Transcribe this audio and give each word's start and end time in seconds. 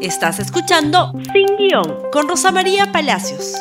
Estás 0.00 0.38
escuchando 0.38 1.12
Sin 1.32 1.56
Guión 1.56 2.08
con 2.12 2.28
Rosa 2.28 2.52
María 2.52 2.92
Palacios. 2.92 3.54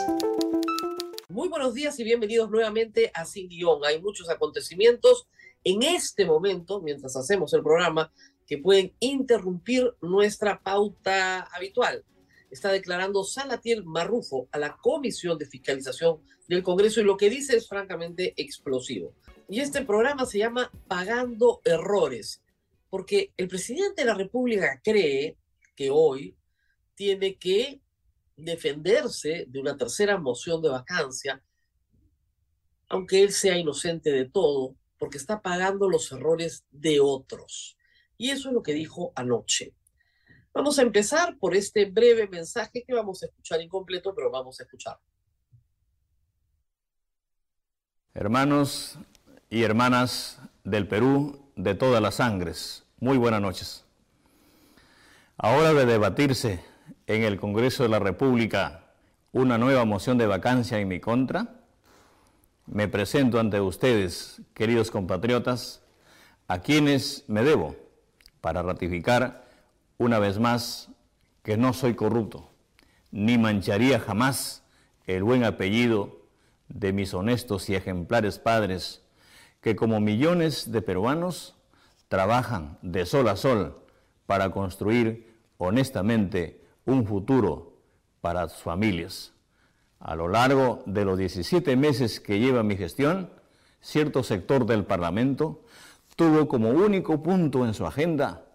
Muy 1.29 1.49
buenos 1.49 1.73
días 1.73 1.97
y 1.99 2.03
bienvenidos 2.03 2.51
nuevamente 2.51 3.09
a 3.11 3.25
Sin 3.25 3.49
Guión. 3.49 3.83
Hay 3.83 3.99
muchos 3.99 4.29
acontecimientos 4.29 5.27
en 5.63 5.81
este 5.81 6.25
momento, 6.25 6.79
mientras 6.79 7.15
hacemos 7.15 7.55
el 7.55 7.63
programa, 7.63 8.13
que 8.45 8.59
pueden 8.59 8.93
interrumpir 8.99 9.95
nuestra 9.99 10.61
pauta 10.61 11.39
habitual. 11.55 12.05
Está 12.51 12.71
declarando 12.71 13.23
Salatiel 13.23 13.83
Marrufo 13.83 14.47
a 14.51 14.59
la 14.59 14.77
Comisión 14.77 15.39
de 15.39 15.47
Fiscalización 15.47 16.19
del 16.47 16.61
Congreso 16.61 17.01
y 17.01 17.05
lo 17.05 17.17
que 17.17 17.31
dice 17.31 17.57
es 17.57 17.67
francamente 17.67 18.35
explosivo. 18.37 19.11
Y 19.49 19.61
este 19.61 19.83
programa 19.83 20.27
se 20.27 20.37
llama 20.37 20.71
Pagando 20.87 21.61
Errores, 21.65 22.43
porque 22.91 23.31
el 23.37 23.47
presidente 23.47 24.03
de 24.03 24.05
la 24.05 24.13
República 24.13 24.79
cree 24.83 25.35
que 25.77 25.91
hoy 25.91 26.35
tiene 26.95 27.37
que 27.37 27.79
defenderse 28.35 29.45
de 29.47 29.59
una 29.59 29.77
tercera 29.77 30.17
moción 30.17 30.61
de 30.61 30.69
vacancia, 30.69 31.41
aunque 32.89 33.23
él 33.23 33.31
sea 33.31 33.57
inocente 33.57 34.11
de 34.11 34.25
todo, 34.25 34.75
porque 34.97 35.17
está 35.17 35.41
pagando 35.41 35.87
los 35.87 36.11
errores 36.11 36.65
de 36.71 36.99
otros. 36.99 37.77
Y 38.17 38.31
eso 38.31 38.49
es 38.49 38.53
lo 38.55 38.63
que 38.63 38.73
dijo 38.73 39.13
anoche. 39.15 39.73
Vamos 40.53 40.79
a 40.79 40.81
empezar 40.81 41.37
por 41.37 41.55
este 41.55 41.85
breve 41.85 42.27
mensaje 42.27 42.83
que 42.85 42.93
vamos 42.93 43.21
a 43.21 43.27
escuchar 43.27 43.61
incompleto, 43.61 44.15
pero 44.15 44.31
vamos 44.31 44.59
a 44.59 44.63
escuchar. 44.63 44.99
Hermanos 48.15 48.97
y 49.51 49.61
hermanas 49.61 50.39
del 50.63 50.87
Perú, 50.87 51.51
de 51.55 51.75
todas 51.75 52.01
las 52.01 52.15
sangres, 52.15 52.83
muy 52.99 53.19
buenas 53.19 53.41
noches. 53.41 53.86
Ahora 55.39 55.71
de 55.75 55.85
debatirse 55.85 56.63
en 57.05 57.21
el 57.21 57.39
Congreso 57.39 57.83
de 57.83 57.89
la 57.89 57.99
República 57.99 58.85
una 59.31 59.59
nueva 59.59 59.85
moción 59.85 60.17
de 60.17 60.25
vacancia 60.25 60.79
en 60.79 60.87
mi 60.87 60.99
contra, 60.99 61.59
me 62.65 62.87
presento 62.87 63.39
ante 63.39 63.61
ustedes, 63.61 64.41
queridos 64.55 64.89
compatriotas, 64.89 65.83
a 66.47 66.63
quienes 66.63 67.23
me 67.27 67.43
debo 67.43 67.75
para 68.41 68.63
ratificar 68.63 69.45
una 69.99 70.17
vez 70.17 70.39
más 70.39 70.89
que 71.43 71.55
no 71.55 71.71
soy 71.73 71.93
corrupto, 71.93 72.49
ni 73.11 73.37
mancharía 73.37 73.99
jamás 73.99 74.63
el 75.05 75.21
buen 75.21 75.43
apellido 75.43 76.17
de 76.67 76.93
mis 76.93 77.13
honestos 77.13 77.69
y 77.69 77.75
ejemplares 77.75 78.39
padres, 78.39 79.03
que 79.61 79.75
como 79.75 79.99
millones 79.99 80.71
de 80.71 80.81
peruanos 80.81 81.55
trabajan 82.07 82.79
de 82.81 83.05
sol 83.05 83.27
a 83.27 83.35
sol 83.35 83.83
para 84.25 84.49
construir 84.51 85.26
honestamente 85.57 86.61
un 86.85 87.05
futuro 87.05 87.73
para 88.21 88.47
sus 88.49 88.61
familias. 88.63 89.33
A 89.99 90.15
lo 90.15 90.27
largo 90.27 90.83
de 90.85 91.05
los 91.05 91.17
17 91.17 91.75
meses 91.75 92.19
que 92.19 92.39
lleva 92.39 92.63
mi 92.63 92.77
gestión, 92.77 93.29
cierto 93.81 94.23
sector 94.23 94.65
del 94.65 94.85
Parlamento 94.85 95.63
tuvo 96.15 96.47
como 96.47 96.69
único 96.69 97.21
punto 97.21 97.65
en 97.65 97.73
su 97.73 97.85
agenda 97.85 98.45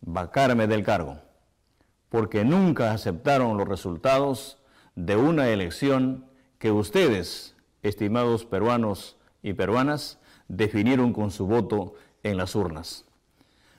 vacarme 0.00 0.66
del 0.66 0.84
cargo, 0.84 1.18
porque 2.08 2.44
nunca 2.44 2.92
aceptaron 2.92 3.56
los 3.56 3.68
resultados 3.68 4.58
de 4.94 5.16
una 5.16 5.48
elección 5.48 6.26
que 6.58 6.70
ustedes, 6.70 7.54
estimados 7.82 8.44
peruanos 8.44 9.16
y 9.42 9.52
peruanas, 9.52 10.18
definieron 10.48 11.12
con 11.12 11.30
su 11.30 11.46
voto 11.46 11.94
en 12.22 12.36
las 12.36 12.54
urnas. 12.54 13.04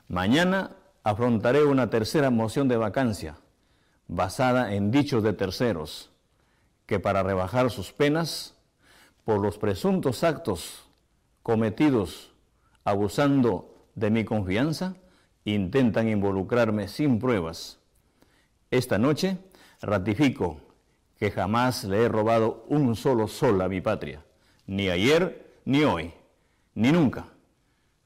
Mañana 0.08 0.76
afrontaré 1.10 1.66
una 1.66 1.90
tercera 1.90 2.30
moción 2.30 2.68
de 2.68 2.78
vacancia 2.78 3.36
basada 4.08 4.76
en 4.76 4.92
dichos 4.92 5.24
de 5.24 5.34
terceros 5.34 6.12
que 6.86 7.00
para 7.00 7.24
rebajar 7.24 7.72
sus 7.72 7.92
penas 7.92 8.56
por 9.26 9.40
los 9.40 9.58
presuntos 9.58 10.24
actos 10.24 10.88
cometidos 11.42 12.32
abusando 12.84 13.74
de 13.96 14.12
mi 14.12 14.24
confianza, 14.24 14.96
intentan 15.46 16.10
involucrarme 16.10 16.88
sin 16.88 17.18
pruebas. 17.18 17.80
Esta 18.70 19.00
noche 19.00 19.38
ratifico 19.82 20.62
que 21.18 21.32
jamás 21.32 21.86
le 21.86 22.04
he 22.04 22.10
robado 22.10 22.66
un 22.68 22.96
solo 22.96 23.28
sol 23.28 23.62
a 23.62 23.68
mi 23.68 23.82
patria, 23.82 24.24
ni 24.68 24.90
ayer, 24.90 25.54
ni 25.66 25.84
hoy, 25.84 26.14
ni 26.76 26.92
nunca. 26.92 27.26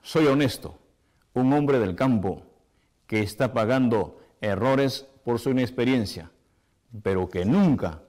Soy 0.01 0.28
honesto, 0.28 0.78
un 1.33 1.51
hombre 1.51 1.79
del 1.79 1.95
campo 1.95 2.44
que 3.13 3.22
está 3.22 3.53
pagando 3.53 4.19
errores 4.41 5.06
por 5.24 5.38
su 5.38 5.51
inexperiencia, 5.51 6.31
pero 7.03 7.29
que 7.29 7.46
nunca 7.46 8.01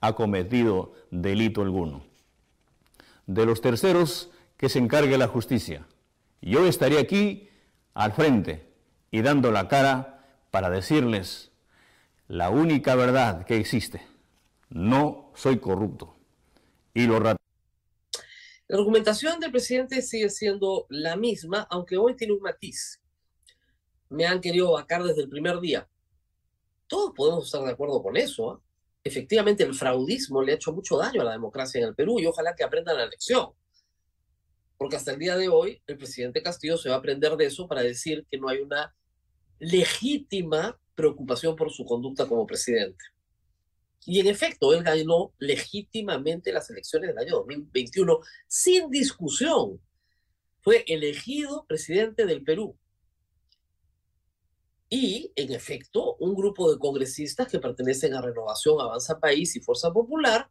ha 0.00 0.14
cometido 0.14 0.94
delito 1.10 1.62
alguno. 1.62 2.04
De 3.26 3.44
los 3.44 3.60
terceros, 3.60 4.30
que 4.56 4.68
se 4.68 4.78
encargue 4.78 5.18
la 5.18 5.26
justicia. 5.26 5.88
Yo 6.40 6.64
estaré 6.64 7.00
aquí 7.00 7.48
al 7.92 8.12
frente 8.12 8.72
y 9.10 9.22
dando 9.22 9.50
la 9.50 9.66
cara 9.66 10.28
para 10.52 10.70
decirles 10.70 11.50
la 12.28 12.48
única 12.48 12.94
verdad 12.94 13.44
que 13.44 13.56
existe. 13.56 14.00
No 14.68 15.32
soy 15.34 15.58
corrupto. 15.58 16.14
Y 16.94 17.08
lo 17.08 17.18
La 17.18 17.34
argumentación 18.68 19.40
del 19.40 19.50
presidente 19.50 20.02
sigue 20.02 20.30
siendo 20.30 20.86
la 20.88 21.16
misma, 21.16 21.66
aunque 21.68 21.96
hoy 21.96 22.14
tiene 22.14 22.34
un 22.34 22.42
matiz 22.42 23.01
me 24.12 24.26
han 24.26 24.40
querido 24.40 24.72
vacar 24.72 25.02
desde 25.02 25.22
el 25.22 25.28
primer 25.28 25.58
día. 25.60 25.88
Todos 26.86 27.12
podemos 27.16 27.46
estar 27.46 27.62
de 27.62 27.70
acuerdo 27.70 28.02
con 28.02 28.16
eso. 28.16 28.50
¿ah? 28.50 28.60
Efectivamente, 29.02 29.64
el 29.64 29.74
fraudismo 29.74 30.42
le 30.42 30.52
ha 30.52 30.54
hecho 30.56 30.72
mucho 30.72 30.98
daño 30.98 31.22
a 31.22 31.24
la 31.24 31.32
democracia 31.32 31.80
en 31.80 31.88
el 31.88 31.94
Perú 31.94 32.20
y 32.20 32.26
ojalá 32.26 32.54
que 32.54 32.62
aprendan 32.62 32.98
la 32.98 33.06
lección. 33.06 33.50
Porque 34.76 34.96
hasta 34.96 35.12
el 35.12 35.18
día 35.18 35.36
de 35.36 35.48
hoy, 35.48 35.82
el 35.86 35.96
presidente 35.96 36.42
Castillo 36.42 36.76
se 36.76 36.90
va 36.90 36.96
a 36.96 36.98
aprender 36.98 37.36
de 37.36 37.46
eso 37.46 37.66
para 37.66 37.82
decir 37.82 38.26
que 38.30 38.38
no 38.38 38.48
hay 38.48 38.58
una 38.58 38.94
legítima 39.58 40.78
preocupación 40.94 41.56
por 41.56 41.70
su 41.70 41.84
conducta 41.84 42.26
como 42.26 42.46
presidente. 42.46 43.04
Y 44.04 44.20
en 44.20 44.26
efecto, 44.26 44.74
él 44.74 44.82
ganó 44.82 45.32
legítimamente 45.38 46.52
las 46.52 46.68
elecciones 46.68 47.08
del 47.08 47.18
año 47.18 47.36
2021 47.36 48.18
sin 48.48 48.90
discusión. 48.90 49.80
Fue 50.60 50.84
elegido 50.86 51.64
presidente 51.66 52.26
del 52.26 52.42
Perú 52.42 52.76
y, 54.94 55.32
en 55.36 55.50
efecto, 55.54 56.16
un 56.16 56.34
grupo 56.34 56.70
de 56.70 56.78
congresistas 56.78 57.48
que 57.50 57.58
pertenecen 57.58 58.12
a 58.12 58.20
Renovación, 58.20 58.78
Avanza 58.78 59.18
País 59.18 59.56
y 59.56 59.60
Fuerza 59.60 59.90
Popular, 59.90 60.50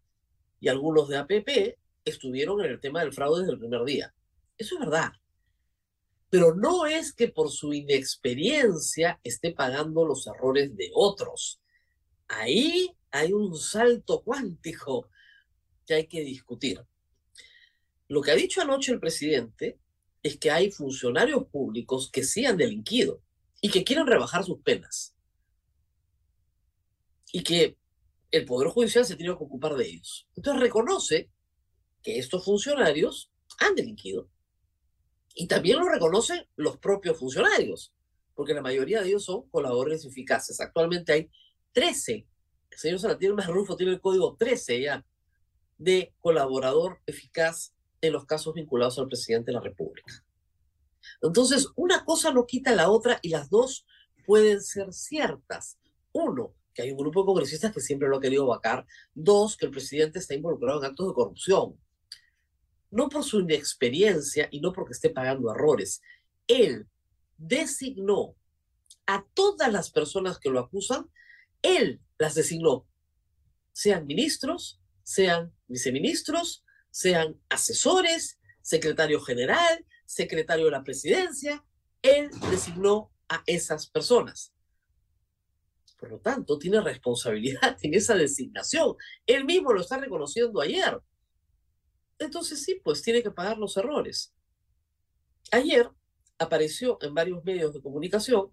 y 0.60 0.68
algunos 0.68 1.10
de 1.10 1.18
APP, 1.18 1.78
estuvieron 2.04 2.60
en 2.62 2.72
el 2.72 2.80
tema 2.80 3.02
del 3.02 3.14
fraude 3.14 3.42
desde 3.42 3.54
el 3.54 3.60
primer 3.60 3.84
día. 3.84 4.16
Eso 4.58 4.74
es 4.74 4.80
verdad. 4.80 5.12
Pero 6.32 6.56
no 6.56 6.88
es 6.88 7.14
que 7.14 7.28
por 7.28 7.52
su 7.52 7.72
inexperiencia 7.72 9.20
esté 9.24 9.52
pagando 9.52 10.06
los 10.06 10.26
errores 10.26 10.76
de 10.76 10.90
otros. 10.96 11.62
Ahí 12.28 12.98
hay 13.12 13.34
un 13.34 13.56
salto 13.56 14.24
cuántico 14.24 15.08
que 15.86 15.94
hay 15.94 16.08
que 16.08 16.22
discutir. 16.22 16.84
Lo 18.08 18.24
que 18.24 18.32
ha 18.32 18.36
dicho 18.36 18.60
anoche 18.60 18.92
el 18.92 19.00
presidente 19.00 19.78
es 20.24 20.38
que 20.38 20.50
hay 20.50 20.72
funcionarios 20.72 21.46
públicos 21.46 22.10
que 22.12 22.24
sí 22.24 22.44
han 22.44 22.58
delinquido 22.58 23.22
y 23.62 23.70
que 23.70 23.84
quieren 23.84 24.08
rebajar 24.08 24.44
sus 24.44 24.60
penas. 24.62 25.16
Y 27.32 27.44
que 27.44 27.78
el 28.32 28.46
Poder 28.46 28.70
Judicial 28.70 29.06
se 29.06 29.16
tiene 29.16 29.38
que 29.38 29.44
ocupar 29.44 29.76
de 29.76 29.88
ellos. 29.88 30.28
Entonces 30.36 30.62
reconoce 30.62 31.30
que 32.02 32.18
estos 32.18 32.44
funcionarios 32.44 33.32
han 33.60 33.76
delinquido. 33.76 34.28
Y 35.36 35.48
también 35.48 35.80
lo 35.80 35.88
reconocen 35.88 36.46
los 36.56 36.78
propios 36.78 37.18
funcionarios, 37.18 37.94
porque 38.34 38.54
la 38.54 38.62
mayoría 38.62 39.02
de 39.02 39.10
ellos 39.10 39.26
son 39.26 39.48
colaboradores 39.50 40.04
eficaces. 40.04 40.60
Actualmente 40.60 41.14
hay 41.14 41.30
13. 41.72 42.28
El 42.72 42.78
señor 42.78 43.00
Salatiel 43.00 43.38
Rufo 43.48 43.78
tiene 43.78 43.94
el 43.94 44.02
código 44.02 44.36
13 44.38 44.82
ya 44.82 45.06
de 45.78 46.14
colaborador 46.20 47.00
eficaz 47.06 47.74
en 48.02 48.14
los 48.14 48.26
casos 48.26 48.54
vinculados 48.54 49.00
al 49.00 49.08
presidente 49.08 49.52
de 49.52 49.56
la 49.56 49.62
República. 49.62 50.24
Entonces, 51.22 51.68
una 51.76 52.04
cosa 52.04 52.32
no 52.32 52.46
quita 52.46 52.76
la 52.76 52.90
otra 52.90 53.20
y 53.22 53.30
las 53.30 53.50
dos 53.50 53.86
pueden 54.26 54.62
ser 54.62 54.92
ciertas. 54.94 55.78
Uno, 56.12 56.56
que 56.74 56.84
hay 56.84 56.92
un 56.92 56.98
grupo 56.98 57.22
de 57.22 57.26
congresistas 57.28 57.74
que 57.74 57.82
siempre 57.82 58.08
lo 58.08 58.18
ha 58.18 58.22
querido 58.22 58.48
vacar. 58.48 58.86
Dos, 59.14 59.58
que 59.58 59.66
el 59.66 59.72
presidente 59.72 60.20
está 60.20 60.34
involucrado 60.34 60.80
en 60.80 60.86
actos 60.86 61.08
de 61.08 61.14
corrupción. 61.14 61.80
No 62.90 63.10
por 63.10 63.24
su 63.24 63.40
inexperiencia 63.40 64.48
y 64.52 64.60
no 64.62 64.74
porque 64.74 64.94
esté 64.94 65.10
pagando 65.10 65.52
errores. 65.52 66.02
Él 66.48 66.88
designó 67.38 68.36
a 69.06 69.26
todas 69.34 69.72
las 69.72 69.92
personas 69.92 70.40
que 70.40 70.50
lo 70.50 70.60
acusan, 70.60 71.10
él 71.62 72.02
las 72.18 72.36
designó, 72.36 72.88
sean 73.74 74.06
ministros, 74.06 74.82
sean 75.04 75.54
viceministros, 75.68 76.64
sean 76.92 77.40
asesores, 77.50 78.40
secretario 78.62 79.22
general, 79.22 79.86
secretario 80.12 80.66
de 80.66 80.72
la 80.72 80.84
presidencia, 80.84 81.64
él 82.02 82.30
designó 82.50 83.12
a 83.30 83.42
esas 83.46 83.88
personas. 83.88 84.54
Por 85.98 86.10
lo 86.10 86.20
tanto, 86.20 86.58
tiene 86.58 86.82
responsabilidad 86.82 87.78
en 87.82 87.94
esa 87.94 88.16
designación. 88.16 88.96
Él 89.26 89.46
mismo 89.46 89.72
lo 89.72 89.82
está 89.82 89.98
reconociendo 89.98 90.60
ayer. 90.60 91.00
Entonces 92.20 92.62
sí, 92.64 92.82
pues 92.84 93.02
tiene 93.02 93.24
que 93.24 93.32
pagar 93.32 93.58
los 93.58 93.78
errores. 93.78 94.34
Ayer 95.52 95.90
apareció 96.38 96.98
en 97.02 97.14
varios 97.14 97.44
medios 97.46 97.74
de 97.74 97.82
comunicación, 97.82 98.52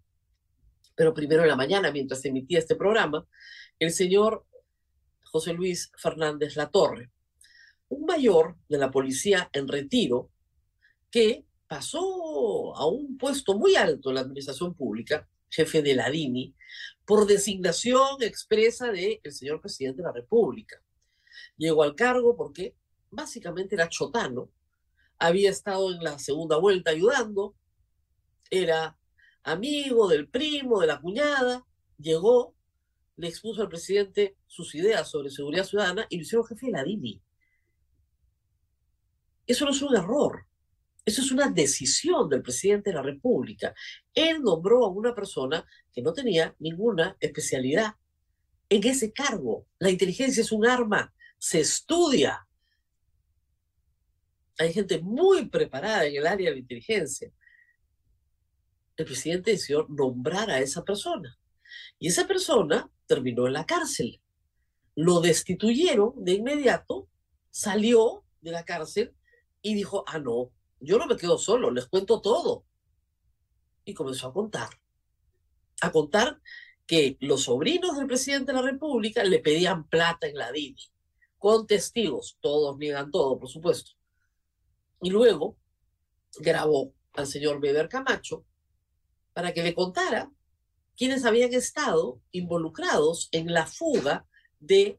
pero 0.95 1.13
primero 1.13 1.43
en 1.43 1.49
la 1.49 1.57
mañana, 1.57 1.91
mientras 1.91 2.25
emitía 2.25 2.59
este 2.59 2.77
programa, 2.77 3.27
el 3.79 3.93
señor 3.93 4.47
José 5.25 5.55
Luis 5.55 5.91
Fernández 5.97 6.55
Latorre, 6.57 7.11
un 7.89 8.05
mayor 8.05 8.57
de 8.69 8.79
la 8.79 8.91
policía 8.91 9.51
en 9.53 9.69
retiro 9.69 10.31
que 11.11 11.45
pasó 11.69 12.75
a 12.75 12.87
un 12.87 13.19
puesto 13.19 13.57
muy 13.57 13.77
alto 13.77 14.09
en 14.09 14.17
la 14.17 14.23
administración 14.23 14.75
pública, 14.75 15.29
jefe 15.51 15.83
de 15.83 15.95
la 15.95 16.11
DINI, 16.11 16.55
por 17.05 17.27
designación 17.27 18.23
expresa 18.23 18.91
del 18.91 19.21
señor 19.31 19.61
presidente 19.61 20.03
de 20.03 20.09
la 20.09 20.13
República. 20.13 20.83
Llegó 21.57 21.83
al 21.83 21.95
cargo 21.95 22.37
porque 22.37 22.75
básicamente 23.11 23.75
era 23.75 23.89
chotano, 23.89 24.51
había 25.19 25.51
estado 25.51 25.93
en 25.93 26.03
la 26.03 26.19
segunda 26.19 26.57
vuelta 26.57 26.91
ayudando, 26.91 27.55
era 28.51 28.99
amigo 29.43 30.09
del 30.09 30.29
primo, 30.29 30.81
de 30.81 30.87
la 30.87 31.01
cuñada, 31.01 31.67
llegó, 31.99 32.55
le 33.17 33.29
expuso 33.29 33.63
al 33.63 33.69
presidente 33.69 34.37
sus 34.47 34.75
ideas 34.75 35.11
sobre 35.11 35.31
seguridad 35.31 35.65
ciudadana 35.65 36.07
y 36.09 36.17
lo 36.17 36.23
hicieron 36.23 36.47
jefe 36.47 36.67
de 36.67 36.73
la 36.73 36.85
DINI. 36.85 37.21
Eso 39.47 39.65
no 39.65 39.71
es 39.71 39.83
un 39.83 39.97
error, 39.97 40.47
eso 41.09 41.23
es 41.23 41.33
una 41.33 41.49
decisión 41.49 42.29
del 42.29 42.43
presidente 42.43 42.91
de 42.91 42.97
la 42.97 43.03
República. 43.03 43.75
Él 44.15 44.43
nombró 44.43 44.85
a 44.85 44.91
una 44.91 45.15
persona 45.15 45.67
que 45.93 46.03
no 46.03 46.13
tenía 46.13 46.55
ninguna 46.59 47.17
especialidad 47.19 47.95
en 48.69 48.87
ese 48.87 49.11
cargo. 49.11 49.67
La 49.79 49.91
inteligencia 49.91 50.43
es 50.43 50.53
un 50.53 50.67
arma, 50.67 51.13
se 51.39 51.61
estudia. 51.61 52.47
Hay 54.59 54.73
gente 54.73 55.01
muy 55.01 55.47
preparada 55.47 56.05
en 56.05 56.17
el 56.17 56.27
área 56.27 56.51
de 56.51 56.57
la 56.57 56.61
inteligencia. 56.61 57.33
El 58.97 59.07
presidente 59.07 59.53
decidió 59.53 59.87
nombrar 59.89 60.51
a 60.51 60.61
esa 60.61 60.85
persona. 60.85 61.39
Y 61.99 62.09
esa 62.09 62.27
persona 62.27 62.91
terminó 63.07 63.47
en 63.47 63.55
la 63.55 63.65
cárcel. 63.65 64.21
Lo 64.95 65.21
destituyeron 65.21 66.13
de 66.23 66.33
inmediato, 66.33 67.09
salió 67.51 68.25
de 68.43 68.51
la 68.51 68.65
cárcel 68.65 69.15
y 69.63 69.75
dijo, 69.75 70.05
ah, 70.07 70.19
no, 70.19 70.53
yo 70.81 70.99
no 70.99 71.07
me 71.07 71.17
quedo 71.17 71.39
solo, 71.39 71.71
les 71.71 71.87
cuento 71.87 72.21
todo. 72.21 72.65
Y 73.85 73.95
comenzó 73.95 74.29
a 74.29 74.33
contar. 74.33 74.71
A 75.81 75.93
contar 75.93 76.41
que 76.87 77.17
los 77.21 77.45
sobrinos 77.45 77.97
del 77.97 78.07
presidente 78.07 78.53
de 78.53 78.59
la 78.59 78.71
República 78.71 79.23
le 79.23 79.41
pedían 79.41 79.87
plata 79.89 80.27
en 80.27 80.37
la 80.37 80.51
DINI, 80.51 80.83
con 81.37 81.67
testigos, 81.67 82.39
todos 82.41 82.77
niegan 82.79 83.11
todo, 83.11 83.39
por 83.39 83.49
supuesto. 83.49 83.93
Y 85.03 85.11
luego 85.11 85.57
grabó 86.39 86.95
al 87.13 87.27
señor 87.27 87.61
Beder 87.61 87.89
Camacho 87.89 88.45
para 89.33 89.53
que 89.53 89.63
le 89.63 89.75
contara 89.75 90.33
quiénes 90.97 91.25
habían 91.25 91.53
estado 91.53 92.21
involucrados 92.33 93.29
en 93.31 93.53
la 93.53 93.67
fuga 93.67 94.27
de, 94.59 94.99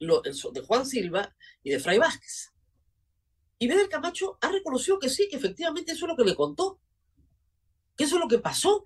de 0.00 0.60
Juan 0.66 0.86
Silva 0.86 1.36
y 1.62 1.70
de 1.70 1.80
Fray 1.80 1.98
Vázquez. 1.98 2.53
Y 3.58 3.68
Beder 3.68 3.88
Camacho 3.88 4.38
ha 4.40 4.50
reconocido 4.50 4.98
que 4.98 5.08
sí, 5.08 5.28
que 5.28 5.36
efectivamente 5.36 5.92
eso 5.92 6.06
es 6.06 6.10
lo 6.10 6.16
que 6.16 6.24
le 6.24 6.34
contó, 6.34 6.80
que 7.96 8.04
eso 8.04 8.16
es 8.16 8.20
lo 8.20 8.28
que 8.28 8.38
pasó. 8.38 8.84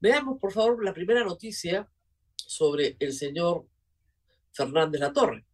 Veamos, 0.00 0.38
por 0.40 0.52
favor, 0.52 0.84
la 0.84 0.94
primera 0.94 1.24
noticia 1.24 1.90
sobre 2.36 2.96
el 2.98 3.12
señor 3.12 3.66
Fernández 4.52 5.00
Latorre. 5.00 5.46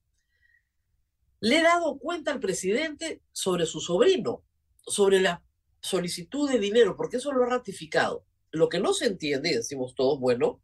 Le 1.40 1.58
he 1.58 1.62
dado 1.62 1.98
cuenta 1.98 2.30
al 2.30 2.40
presidente 2.40 3.22
sobre 3.32 3.66
su 3.66 3.80
sobrino, 3.80 4.44
sobre 4.86 5.20
la 5.20 5.44
solicitud 5.80 6.48
de 6.48 6.58
dinero, 6.58 6.96
porque 6.96 7.16
eso 7.16 7.32
lo 7.32 7.44
ha 7.44 7.48
ratificado. 7.48 8.24
Lo 8.52 8.68
que 8.68 8.78
no 8.78 8.92
se 8.92 9.06
entiende, 9.06 9.56
decimos 9.56 9.94
todos, 9.94 10.20
bueno, 10.20 10.62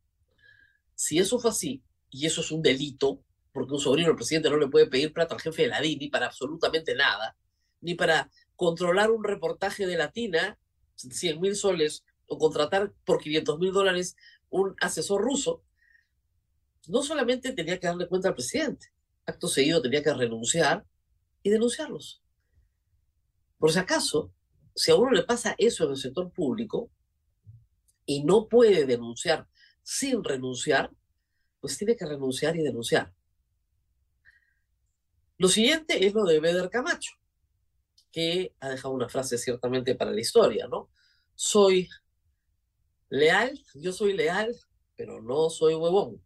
si 0.94 1.18
eso 1.18 1.40
fue 1.40 1.50
así, 1.50 1.82
y 2.10 2.26
eso 2.26 2.40
es 2.42 2.52
un 2.52 2.62
delito, 2.62 3.24
porque 3.58 3.74
un 3.74 3.80
sobrino 3.80 4.06
del 4.06 4.16
presidente 4.16 4.50
no 4.50 4.56
le 4.56 4.68
puede 4.68 4.86
pedir 4.86 5.12
plata 5.12 5.34
al 5.34 5.40
jefe 5.40 5.62
de 5.62 5.68
la 5.68 5.80
DINI 5.80 6.10
para 6.10 6.26
absolutamente 6.26 6.94
nada, 6.94 7.36
ni 7.80 7.96
para 7.96 8.30
controlar 8.54 9.10
un 9.10 9.24
reportaje 9.24 9.84
de 9.84 9.96
Latina, 9.96 10.56
100 10.94 11.40
mil 11.40 11.56
soles, 11.56 12.04
o 12.28 12.38
contratar 12.38 12.92
por 13.04 13.20
500 13.20 13.58
mil 13.58 13.72
dólares 13.72 14.16
un 14.48 14.76
asesor 14.80 15.22
ruso, 15.22 15.64
no 16.86 17.02
solamente 17.02 17.52
tenía 17.52 17.80
que 17.80 17.88
darle 17.88 18.06
cuenta 18.06 18.28
al 18.28 18.34
presidente, 18.34 18.92
acto 19.26 19.48
seguido 19.48 19.82
tenía 19.82 20.04
que 20.04 20.14
renunciar 20.14 20.86
y 21.42 21.50
denunciarlos. 21.50 22.22
Por 23.58 23.72
si 23.72 23.80
acaso, 23.80 24.32
si 24.72 24.92
a 24.92 24.94
uno 24.94 25.10
le 25.10 25.24
pasa 25.24 25.56
eso 25.58 25.84
en 25.84 25.90
el 25.90 25.96
sector 25.96 26.30
público 26.30 26.92
y 28.06 28.22
no 28.22 28.46
puede 28.46 28.86
denunciar 28.86 29.48
sin 29.82 30.22
renunciar, 30.22 30.92
pues 31.60 31.76
tiene 31.76 31.96
que 31.96 32.06
renunciar 32.06 32.54
y 32.56 32.62
denunciar. 32.62 33.12
Lo 35.38 35.46
siguiente 35.46 36.04
es 36.04 36.14
lo 36.14 36.24
de 36.24 36.40
Beder 36.40 36.68
Camacho, 36.68 37.12
que 38.10 38.56
ha 38.58 38.70
dejado 38.70 38.92
una 38.92 39.08
frase 39.08 39.38
ciertamente 39.38 39.94
para 39.94 40.10
la 40.10 40.20
historia, 40.20 40.66
¿no? 40.66 40.90
Soy 41.36 41.88
leal, 43.08 43.56
yo 43.74 43.92
soy 43.92 44.14
leal, 44.14 44.52
pero 44.96 45.22
no 45.22 45.48
soy 45.48 45.74
huevón. 45.74 46.20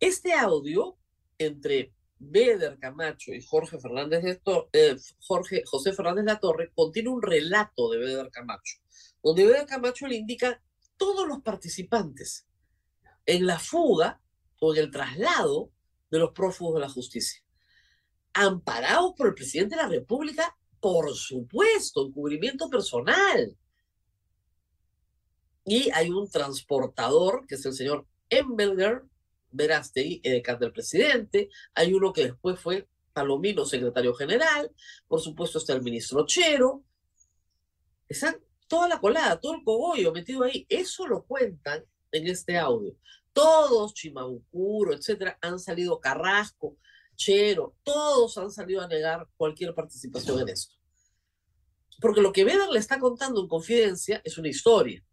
Este 0.00 0.32
audio 0.32 0.96
entre 1.36 1.92
Beder 2.18 2.78
Camacho 2.78 3.34
y 3.34 3.42
Jorge 3.42 3.78
Fernández 3.78 4.22
de 4.22 4.40
eh, 4.72 4.96
Jorge 5.20 5.62
José 5.66 5.92
Fernández 5.92 6.24
La 6.24 6.40
Torre 6.40 6.72
contiene 6.74 7.10
un 7.10 7.20
relato 7.20 7.90
de 7.90 7.98
Beder 7.98 8.30
Camacho, 8.30 8.78
donde 9.22 9.44
Beder 9.44 9.66
Camacho 9.66 10.06
le 10.06 10.16
indica 10.16 10.62
todos 10.96 11.28
los 11.28 11.42
participantes 11.42 12.46
en 13.26 13.46
la 13.46 13.58
fuga 13.58 14.18
o 14.60 14.74
en 14.74 14.80
el 14.80 14.90
traslado 14.90 15.70
de 16.10 16.18
los 16.20 16.30
prófugos 16.30 16.76
de 16.76 16.80
la 16.80 16.88
justicia 16.88 17.42
amparados 18.34 19.12
por 19.16 19.28
el 19.28 19.34
presidente 19.34 19.76
de 19.76 19.82
la 19.82 19.88
República, 19.88 20.56
por 20.80 21.14
supuesto, 21.14 22.06
encubrimiento 22.06 22.68
personal. 22.68 23.56
Y 25.64 25.90
hay 25.90 26.10
un 26.10 26.28
transportador, 26.28 27.46
que 27.46 27.54
es 27.54 27.64
el 27.66 27.72
señor 27.72 28.06
Embelger, 28.28 29.02
Verástegui, 29.50 30.20
edecán 30.24 30.58
del 30.58 30.72
presidente. 30.72 31.50
Hay 31.74 31.92
uno 31.92 32.12
que 32.12 32.24
después 32.24 32.58
fue 32.58 32.88
Palomino, 33.12 33.64
secretario 33.64 34.14
general. 34.14 34.72
Por 35.06 35.20
supuesto 35.20 35.58
está 35.58 35.74
el 35.74 35.82
ministro 35.82 36.26
Chero. 36.26 36.82
Están 38.08 38.36
toda 38.66 38.88
la 38.88 39.00
colada, 39.00 39.38
todo 39.38 39.54
el 39.54 39.64
cogollo 39.64 40.12
metido 40.12 40.42
ahí. 40.42 40.66
Eso 40.68 41.06
lo 41.06 41.24
cuentan 41.24 41.84
en 42.10 42.26
este 42.26 42.58
audio. 42.58 42.96
Todos, 43.32 43.94
Chimabucuro, 43.94 44.94
etcétera, 44.94 45.38
han 45.40 45.58
salido 45.58 46.00
Carrasco, 46.00 46.76
Chero, 47.16 47.76
todos 47.82 48.36
han 48.38 48.50
salido 48.50 48.80
a 48.80 48.88
negar 48.88 49.28
cualquier 49.36 49.74
participación 49.74 50.40
en 50.40 50.48
esto. 50.48 50.74
Porque 52.00 52.20
lo 52.20 52.32
que 52.32 52.44
Vedder 52.44 52.68
le 52.70 52.78
está 52.78 52.98
contando 52.98 53.40
en 53.40 53.48
confidencia 53.48 54.20
es 54.24 54.38
una 54.38 54.48
historia. 54.48 55.04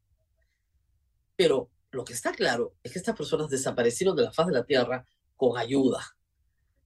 Pero 1.36 1.70
lo 1.91 2.03
que 2.03 2.13
está 2.13 2.32
claro 2.32 2.75
es 2.84 2.91
que 2.91 3.00
estas 3.00 3.15
personas 3.15 3.50
desaparecieron 3.50 4.15
de 4.15 4.24
la 4.24 4.32
faz 4.32 4.48
de 4.48 4.53
la 4.53 4.65
Tierra 4.65 5.06
con 5.36 5.58
ayuda. 5.58 6.03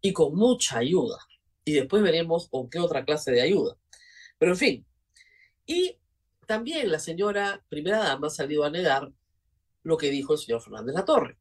Y 0.01 0.11
con 0.11 0.35
mucha 0.35 0.79
ayuda. 0.79 1.17
Y 1.63 1.73
después 1.73 2.03
veremos 2.03 2.49
con 2.49 2.69
qué 2.69 2.79
otra 2.79 3.05
clase 3.05 3.31
de 3.31 3.41
ayuda. 3.41 3.77
Pero 4.37 4.51
en 4.51 4.57
fin. 4.57 4.85
Y 5.65 5.97
también 6.45 6.91
la 6.91 6.99
señora 6.99 7.63
primera 7.69 7.99
dama 7.99 8.27
ha 8.27 8.29
salido 8.29 8.65
a 8.65 8.69
negar 8.69 9.11
lo 9.83 9.97
que 9.97 10.09
dijo 10.09 10.33
el 10.33 10.39
señor 10.39 10.61
Fernández 10.61 10.95
La 10.95 11.05
Torre 11.05 11.37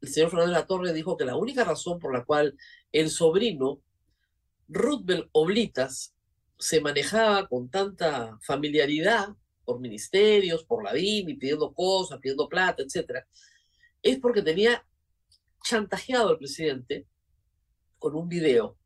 el 0.00 0.08
señor 0.08 0.30
Fernández 0.30 0.54
de 0.54 0.60
la 0.60 0.66
Torre 0.66 0.92
dijo 0.92 1.16
que 1.16 1.24
la 1.24 1.36
única 1.36 1.64
razón 1.64 1.98
por 1.98 2.12
la 2.12 2.24
cual 2.24 2.56
el 2.92 3.10
sobrino 3.10 3.80
Rutbel 4.68 5.28
Oblitas 5.32 6.14
se 6.58 6.80
manejaba 6.80 7.48
con 7.48 7.70
tanta 7.70 8.38
familiaridad 8.42 9.28
por 9.64 9.80
ministerios, 9.80 10.64
por 10.64 10.84
la 10.84 10.92
DINI, 10.92 11.34
pidiendo 11.34 11.72
cosas, 11.72 12.18
pidiendo 12.20 12.48
plata, 12.48 12.82
etcétera, 12.82 13.26
es 14.02 14.18
porque 14.18 14.42
tenía 14.42 14.86
chantajeado 15.62 16.28
al 16.28 16.38
presidente 16.38 17.06
con 17.98 18.14
un 18.14 18.28
video 18.28 18.76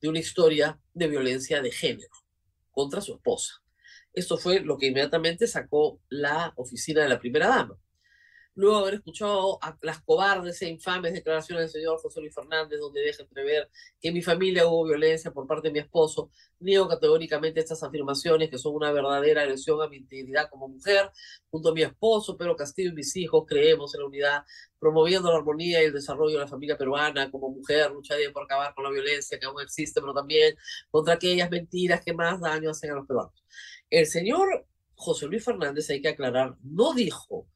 de 0.00 0.08
una 0.08 0.20
historia 0.20 0.80
de 0.94 1.08
violencia 1.08 1.60
de 1.60 1.72
género 1.72 2.14
contra 2.70 3.00
su 3.00 3.14
esposa. 3.14 3.62
Esto 4.12 4.38
fue 4.38 4.60
lo 4.60 4.78
que 4.78 4.86
inmediatamente 4.86 5.46
sacó 5.46 6.00
la 6.08 6.52
oficina 6.56 7.02
de 7.02 7.08
la 7.08 7.18
primera 7.18 7.48
dama. 7.48 7.78
Luego 8.54 8.76
de 8.76 8.82
haber 8.82 8.94
escuchado 8.94 9.58
a 9.62 9.76
las 9.82 10.02
cobardes 10.02 10.60
e 10.62 10.68
infames 10.68 11.12
declaraciones 11.12 11.72
del 11.72 11.82
señor 11.82 11.98
José 12.00 12.20
Luis 12.20 12.34
Fernández, 12.34 12.78
donde 12.80 13.00
deja 13.00 13.22
entrever 13.22 13.70
que 14.00 14.08
en 14.08 14.14
mi 14.14 14.22
familia 14.22 14.66
hubo 14.66 14.84
violencia 14.84 15.30
por 15.30 15.46
parte 15.46 15.68
de 15.68 15.72
mi 15.72 15.78
esposo, 15.78 16.30
niego 16.58 16.88
categóricamente 16.88 17.60
estas 17.60 17.82
afirmaciones 17.82 18.50
que 18.50 18.58
son 18.58 18.74
una 18.74 18.92
verdadera 18.92 19.42
agresión 19.42 19.80
a 19.82 19.88
mi 19.88 19.96
integridad 19.98 20.50
como 20.50 20.68
mujer. 20.68 21.10
Junto 21.50 21.70
a 21.70 21.74
mi 21.74 21.82
esposo, 21.82 22.36
Pedro 22.36 22.56
Castillo 22.56 22.90
y 22.90 22.94
mis 22.94 23.16
hijos, 23.16 23.44
creemos 23.46 23.94
en 23.94 24.00
la 24.00 24.06
unidad, 24.06 24.44
promoviendo 24.78 25.30
la 25.30 25.38
armonía 25.38 25.82
y 25.82 25.86
el 25.86 25.92
desarrollo 25.92 26.34
de 26.34 26.44
la 26.44 26.48
familia 26.48 26.76
peruana 26.76 27.30
como 27.30 27.50
mujer, 27.50 27.90
lucharé 27.90 28.30
por 28.30 28.44
acabar 28.44 28.74
con 28.74 28.84
la 28.84 28.90
violencia 28.90 29.38
que 29.38 29.46
aún 29.46 29.60
existe, 29.60 30.00
pero 30.00 30.12
también 30.12 30.56
contra 30.90 31.14
aquellas 31.14 31.50
mentiras 31.50 32.02
que 32.04 32.12
más 32.12 32.40
daño 32.40 32.70
hacen 32.70 32.90
a 32.90 32.94
los 32.94 33.06
peruanos. 33.06 33.44
El 33.88 34.06
señor 34.06 34.66
José 34.94 35.26
Luis 35.26 35.44
Fernández, 35.44 35.88
hay 35.88 36.02
que 36.02 36.08
aclarar, 36.08 36.56
no 36.62 36.92
dijo 36.92 37.46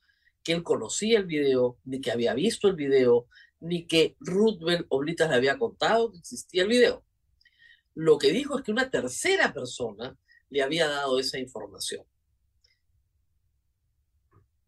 que 0.45 0.53
él 0.53 0.63
conocía 0.63 1.19
el 1.19 1.25
video, 1.25 1.79
ni 1.85 2.01
que 2.01 2.13
había 2.13 2.35
visto 2.35 2.69
el 2.69 2.77
video, 2.77 3.27
ni 3.61 3.87
que 3.87 4.15
Ruthven 4.21 4.85
Oblitas 4.91 5.31
le 5.31 5.37
había 5.37 5.59
contado 5.59 6.13
que 6.13 6.19
existía 6.19 6.63
el 6.63 6.69
video. 6.69 7.03
Lo 7.95 8.19
que 8.19 8.31
dijo 8.31 8.59
es 8.59 8.65
que 8.65 8.71
una 8.71 8.91
tercera 8.91 9.53
persona 9.53 10.17
le 10.51 10.63
había 10.63 10.87
dado 10.87 11.19
esa 11.19 11.39
información. 11.39 12.05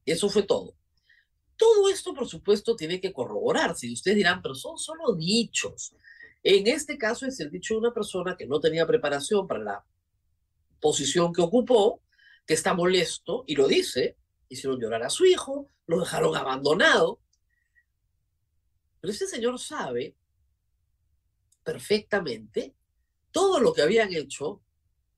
Eso 0.06 0.30
fue 0.30 0.44
todo. 0.44 0.74
Todo 1.56 1.90
esto, 1.90 2.14
por 2.14 2.26
supuesto, 2.26 2.74
tiene 2.74 3.00
que 3.00 3.12
corroborarse. 3.12 3.86
Y 3.86 3.92
ustedes 3.92 4.16
dirán, 4.16 4.40
pero 4.40 4.54
son 4.54 4.78
solo 4.78 5.14
dichos. 5.14 5.94
En 6.42 6.66
este 6.66 6.96
caso 6.96 7.26
es 7.26 7.40
el 7.40 7.50
dicho 7.50 7.74
de 7.74 7.80
una 7.80 7.92
persona 7.92 8.36
que 8.36 8.46
no 8.46 8.60
tenía 8.60 8.86
preparación 8.86 9.46
para 9.46 9.60
la 9.62 9.84
posición 10.80 11.32
que 11.32 11.42
ocupó, 11.42 12.00
que 12.46 12.54
está 12.54 12.72
molesto 12.72 13.44
y 13.46 13.56
lo 13.56 13.66
dice, 13.66 14.16
hicieron 14.48 14.80
llorar 14.80 15.02
a 15.02 15.10
su 15.10 15.24
hijo, 15.24 15.70
lo 15.86 16.00
dejaron 16.00 16.36
abandonado. 16.36 17.20
Pero 19.00 19.12
ese 19.12 19.26
señor 19.26 19.58
sabe 19.58 20.16
perfectamente 21.62 22.74
todo 23.30 23.60
lo 23.60 23.72
que 23.72 23.82
habían 23.82 24.12
hecho 24.12 24.62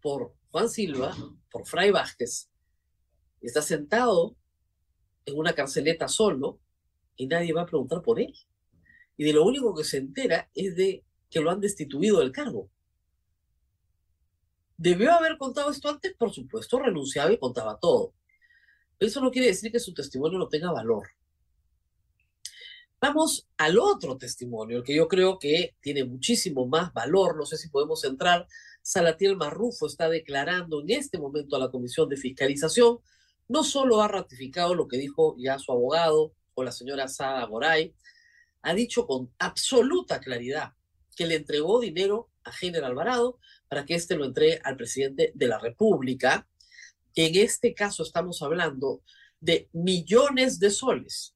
por 0.00 0.34
Juan 0.50 0.68
Silva, 0.68 1.16
por 1.50 1.66
Fray 1.66 1.90
Vázquez. 1.90 2.50
Está 3.40 3.62
sentado 3.62 4.36
en 5.26 5.38
una 5.38 5.54
carceleta 5.54 6.08
solo 6.08 6.58
y 7.16 7.26
nadie 7.26 7.52
va 7.52 7.62
a 7.62 7.66
preguntar 7.66 8.02
por 8.02 8.18
él. 8.20 8.34
Y 9.16 9.24
de 9.24 9.32
lo 9.32 9.44
único 9.44 9.74
que 9.74 9.84
se 9.84 9.98
entera 9.98 10.50
es 10.54 10.76
de 10.76 11.04
que 11.30 11.40
lo 11.40 11.50
han 11.50 11.60
destituido 11.60 12.20
del 12.20 12.32
cargo. 12.32 12.70
¿Debió 14.76 15.12
haber 15.12 15.36
contado 15.38 15.70
esto 15.70 15.88
antes? 15.88 16.14
Por 16.14 16.32
supuesto, 16.32 16.78
renunciaba 16.78 17.32
y 17.32 17.38
contaba 17.38 17.78
todo. 17.78 18.14
Eso 18.98 19.20
no 19.20 19.30
quiere 19.30 19.48
decir 19.48 19.70
que 19.70 19.78
su 19.78 19.94
testimonio 19.94 20.38
no 20.38 20.48
tenga 20.48 20.72
valor. 20.72 21.08
Vamos 23.00 23.48
al 23.56 23.78
otro 23.78 24.16
testimonio, 24.16 24.78
el 24.78 24.82
que 24.82 24.96
yo 24.96 25.06
creo 25.06 25.38
que 25.38 25.76
tiene 25.80 26.02
muchísimo 26.04 26.66
más 26.66 26.92
valor. 26.92 27.36
No 27.36 27.46
sé 27.46 27.56
si 27.56 27.68
podemos 27.68 28.02
entrar. 28.04 28.48
Salatiel 28.82 29.36
Marrufo 29.36 29.86
está 29.86 30.08
declarando 30.08 30.80
en 30.80 30.90
este 30.90 31.18
momento 31.18 31.54
a 31.54 31.60
la 31.60 31.70
Comisión 31.70 32.08
de 32.08 32.16
Fiscalización. 32.16 32.98
No 33.46 33.62
solo 33.62 34.02
ha 34.02 34.08
ratificado 34.08 34.74
lo 34.74 34.88
que 34.88 34.96
dijo 34.96 35.36
ya 35.38 35.60
su 35.60 35.70
abogado 35.70 36.34
o 36.54 36.64
la 36.64 36.72
señora 36.72 37.06
Sada 37.06 37.44
Goray, 37.46 37.94
ha 38.62 38.74
dicho 38.74 39.06
con 39.06 39.32
absoluta 39.38 40.18
claridad 40.18 40.72
que 41.14 41.26
le 41.26 41.36
entregó 41.36 41.78
dinero 41.78 42.30
a 42.42 42.52
General 42.52 42.90
Alvarado 42.90 43.38
para 43.68 43.84
que 43.86 43.94
éste 43.94 44.16
lo 44.16 44.24
entregue 44.24 44.60
al 44.64 44.76
presidente 44.76 45.30
de 45.34 45.46
la 45.46 45.60
República 45.60 46.47
en 47.14 47.36
este 47.36 47.74
caso 47.74 48.02
estamos 48.02 48.42
hablando 48.42 49.02
de 49.40 49.68
millones 49.72 50.58
de 50.58 50.70
soles. 50.70 51.34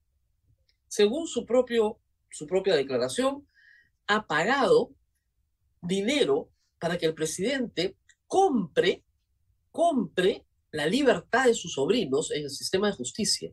Según 0.88 1.26
su, 1.26 1.46
propio, 1.46 2.00
su 2.30 2.46
propia 2.46 2.76
declaración, 2.76 3.46
ha 4.06 4.26
pagado 4.26 4.94
dinero 5.80 6.50
para 6.78 6.98
que 6.98 7.06
el 7.06 7.14
presidente 7.14 7.96
compre, 8.26 9.04
compre 9.70 10.44
la 10.70 10.86
libertad 10.86 11.46
de 11.46 11.54
sus 11.54 11.74
sobrinos 11.74 12.30
en 12.30 12.44
el 12.44 12.50
sistema 12.50 12.88
de 12.88 12.96
justicia, 12.96 13.52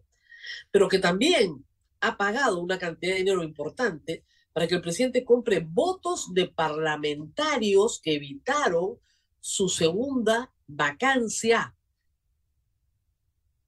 pero 0.72 0.88
que 0.88 1.00
también 1.00 1.66
ha 2.02 2.18
pagado 2.18 2.60
una 2.60 2.80
cantidad 2.80 3.14
de 3.14 3.20
dinero 3.20 3.44
importante 3.44 4.26
para 4.54 4.68
que 4.68 4.76
el 4.76 4.82
presidente 4.82 5.24
compre 5.24 5.60
votos 5.60 6.34
de 6.34 6.48
parlamentarios 6.48 8.00
que 8.02 8.16
evitaron 8.16 8.98
su 9.40 9.70
segunda 9.70 10.52
vacancia 10.68 11.76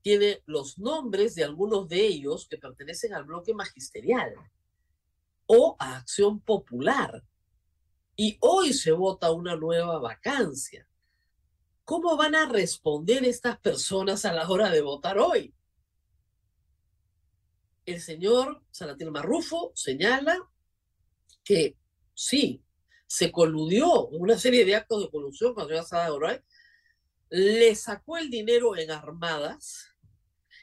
tiene 0.01 0.41
los 0.46 0.77
nombres 0.77 1.36
de 1.36 1.43
algunos 1.43 1.88
de 1.88 2.05
ellos 2.05 2.48
que 2.48 2.58
pertenecen 2.58 3.13
al 3.13 3.24
bloque 3.24 3.53
magisterial 3.53 4.34
o 5.46 5.75
a 5.79 5.98
Acción 5.98 6.39
Popular. 6.39 7.24
Y 8.15 8.38
hoy 8.41 8.74
se 8.74 8.91
vota 8.91 9.31
una 9.31 9.55
nueva 9.55 10.00
vacancia. 10.00 10.88
¿Cómo 11.84 12.15
van 12.15 12.36
a 12.36 12.46
responder 12.46 13.25
estas 13.25 13.60
personas 13.60 14.25
a 14.25 14.34
la 14.34 14.48
hora 14.50 14.70
de 14.70 14.81
votar 14.81 15.17
hoy? 15.17 15.53
El 17.86 18.00
señor 18.00 18.63
Salatil 18.72 19.12
Marrufo 19.12 19.72
señala 19.75 20.38
que 21.43 21.75
sí, 22.13 22.63
se 23.08 23.31
coludió 23.31 24.10
en 24.13 24.22
una 24.22 24.38
serie 24.38 24.63
de 24.63 24.75
actos 24.75 25.03
de 25.03 25.10
colusión 25.10 25.53
con 25.53 25.67
la 25.70 25.84
señora 25.84 26.41
le 27.31 27.75
sacó 27.75 28.17
el 28.17 28.29
dinero 28.29 28.75
en 28.77 28.91
armadas 28.91 29.90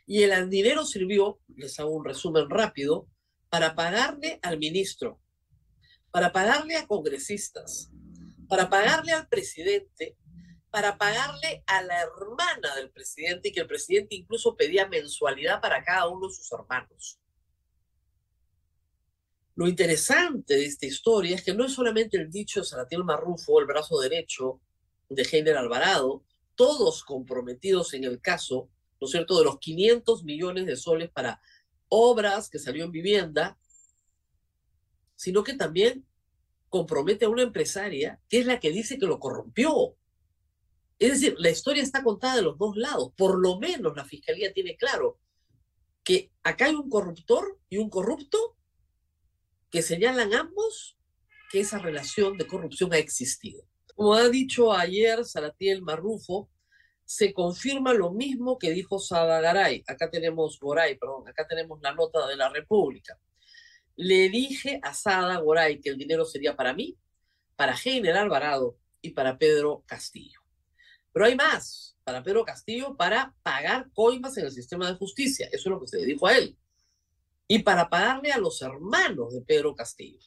y 0.09 0.23
el 0.23 0.49
dinero 0.49 0.87
sirvió, 0.87 1.39
les 1.55 1.79
hago 1.79 1.91
un 1.91 2.03
resumen 2.03 2.49
rápido, 2.49 3.07
para 3.51 3.75
pagarle 3.75 4.39
al 4.41 4.59
ministro, 4.59 5.21
para 6.11 6.33
pagarle 6.33 6.77
a 6.77 6.87
congresistas, 6.87 7.91
para 8.49 8.71
pagarle 8.71 9.13
al 9.13 9.29
presidente, 9.29 10.17
para 10.71 10.97
pagarle 10.97 11.63
a 11.67 11.83
la 11.83 12.01
hermana 12.01 12.75
del 12.77 12.91
presidente 12.91 13.49
y 13.49 13.53
que 13.53 13.61
el 13.61 13.67
presidente 13.67 14.15
incluso 14.15 14.57
pedía 14.57 14.89
mensualidad 14.89 15.61
para 15.61 15.85
cada 15.85 16.09
uno 16.09 16.29
de 16.29 16.35
sus 16.35 16.51
hermanos. 16.53 17.21
Lo 19.57 19.69
interesante 19.69 20.55
de 20.55 20.65
esta 20.65 20.87
historia 20.87 21.37
es 21.37 21.45
que 21.45 21.53
no 21.53 21.67
es 21.67 21.73
solamente 21.73 22.17
el 22.17 22.31
dicho 22.31 22.61
de 22.61 22.67
Salatiel 22.67 23.05
Marrufo, 23.05 23.61
el 23.61 23.67
brazo 23.67 24.01
derecho 24.01 24.63
de 25.11 25.23
Heiner 25.31 25.59
Alvarado, 25.59 26.25
todos 26.55 27.05
comprometidos 27.05 27.93
en 27.93 28.05
el 28.05 28.23
caso, 28.23 28.71
¿no 29.01 29.07
es 29.07 29.11
cierto?, 29.11 29.39
de 29.39 29.45
los 29.45 29.59
500 29.59 30.25
millones 30.25 30.67
de 30.67 30.77
soles 30.77 31.11
para 31.11 31.41
obras 31.89 32.51
que 32.51 32.59
salió 32.59 32.85
en 32.85 32.93
vivienda, 32.93 33.59
sino 35.17 35.43
que 35.43 35.55
también 35.55 36.07
compromete 36.69 37.25
a 37.25 37.29
una 37.29 37.43
empresaria 37.43 38.21
que 38.29 38.41
es 38.41 38.47
la 38.47 38.61
que 38.61 38.71
dice 38.71 38.99
que 38.99 39.07
lo 39.07 39.19
corrompió. 39.19 39.97
Es 40.99 41.13
decir, 41.13 41.35
la 41.39 41.51
historia 41.51 41.83
está 41.83 42.03
contada 42.03 42.37
de 42.37 42.43
los 42.43 42.59
dos 42.59 42.77
lados. 42.77 43.13
Por 43.17 43.39
lo 43.39 43.59
menos 43.59 43.97
la 43.97 44.05
fiscalía 44.05 44.53
tiene 44.53 44.77
claro 44.77 45.19
que 46.05 46.31
acá 46.43 46.67
hay 46.67 46.75
un 46.75 46.91
corruptor 46.91 47.59
y 47.69 47.79
un 47.79 47.91
corrupto 47.91 48.57
que 49.71 49.83
señalan 49.83 50.35
ambos 50.35 50.97
que 51.51 51.61
esa 51.61 51.79
relación 51.79 52.37
de 52.37 52.47
corrupción 52.47 52.93
ha 52.93 52.99
existido. 52.99 53.63
Como 53.95 54.15
ha 54.15 54.29
dicho 54.29 54.73
ayer 54.73 55.25
Salatiel 55.25 55.83
Marrufo, 55.83 56.49
se 57.09 57.33
confirma 57.33 57.95
lo 57.95 58.13
mismo 58.13 58.59
que 58.59 58.71
dijo 58.71 58.99
Sada 58.99 59.41
Garay. 59.41 59.83
Acá 59.87 60.11
tenemos 60.11 60.61
Goray, 60.61 60.99
perdón, 60.99 61.27
acá 61.27 61.49
tenemos 61.49 61.81
la 61.81 61.95
nota 61.95 62.27
de 62.27 62.37
la 62.37 62.51
República. 62.51 63.19
Le 63.97 64.29
dije 64.29 64.79
a 64.83 64.93
Sada 64.93 65.39
Goray 65.39 65.81
que 65.81 65.89
el 65.89 65.97
dinero 65.97 66.27
sería 66.27 66.55
para 66.55 66.75
mí, 66.75 66.99
para 67.57 67.75
General 67.75 68.25
Alvarado 68.25 68.77
y 69.01 69.13
para 69.13 69.39
Pedro 69.39 69.85
Castillo. 69.87 70.41
Pero 71.11 71.25
hay 71.25 71.35
más, 71.35 71.97
para 72.05 72.23
Pedro 72.23 72.45
Castillo, 72.45 72.95
para 72.95 73.35
pagar 73.43 73.91
coimas 73.95 74.37
en 74.37 74.45
el 74.45 74.53
sistema 74.53 74.87
de 74.87 74.99
justicia. 74.99 75.47
Eso 75.47 75.71
es 75.71 75.73
lo 75.73 75.81
que 75.81 75.89
se 75.89 75.97
le 75.97 76.05
dijo 76.05 76.27
a 76.27 76.37
él. 76.37 76.59
Y 77.47 77.61
para 77.61 77.89
pagarle 77.89 78.33
a 78.33 78.39
los 78.39 78.61
hermanos 78.61 79.33
de 79.33 79.41
Pedro 79.41 79.75
Castillo. 79.75 80.21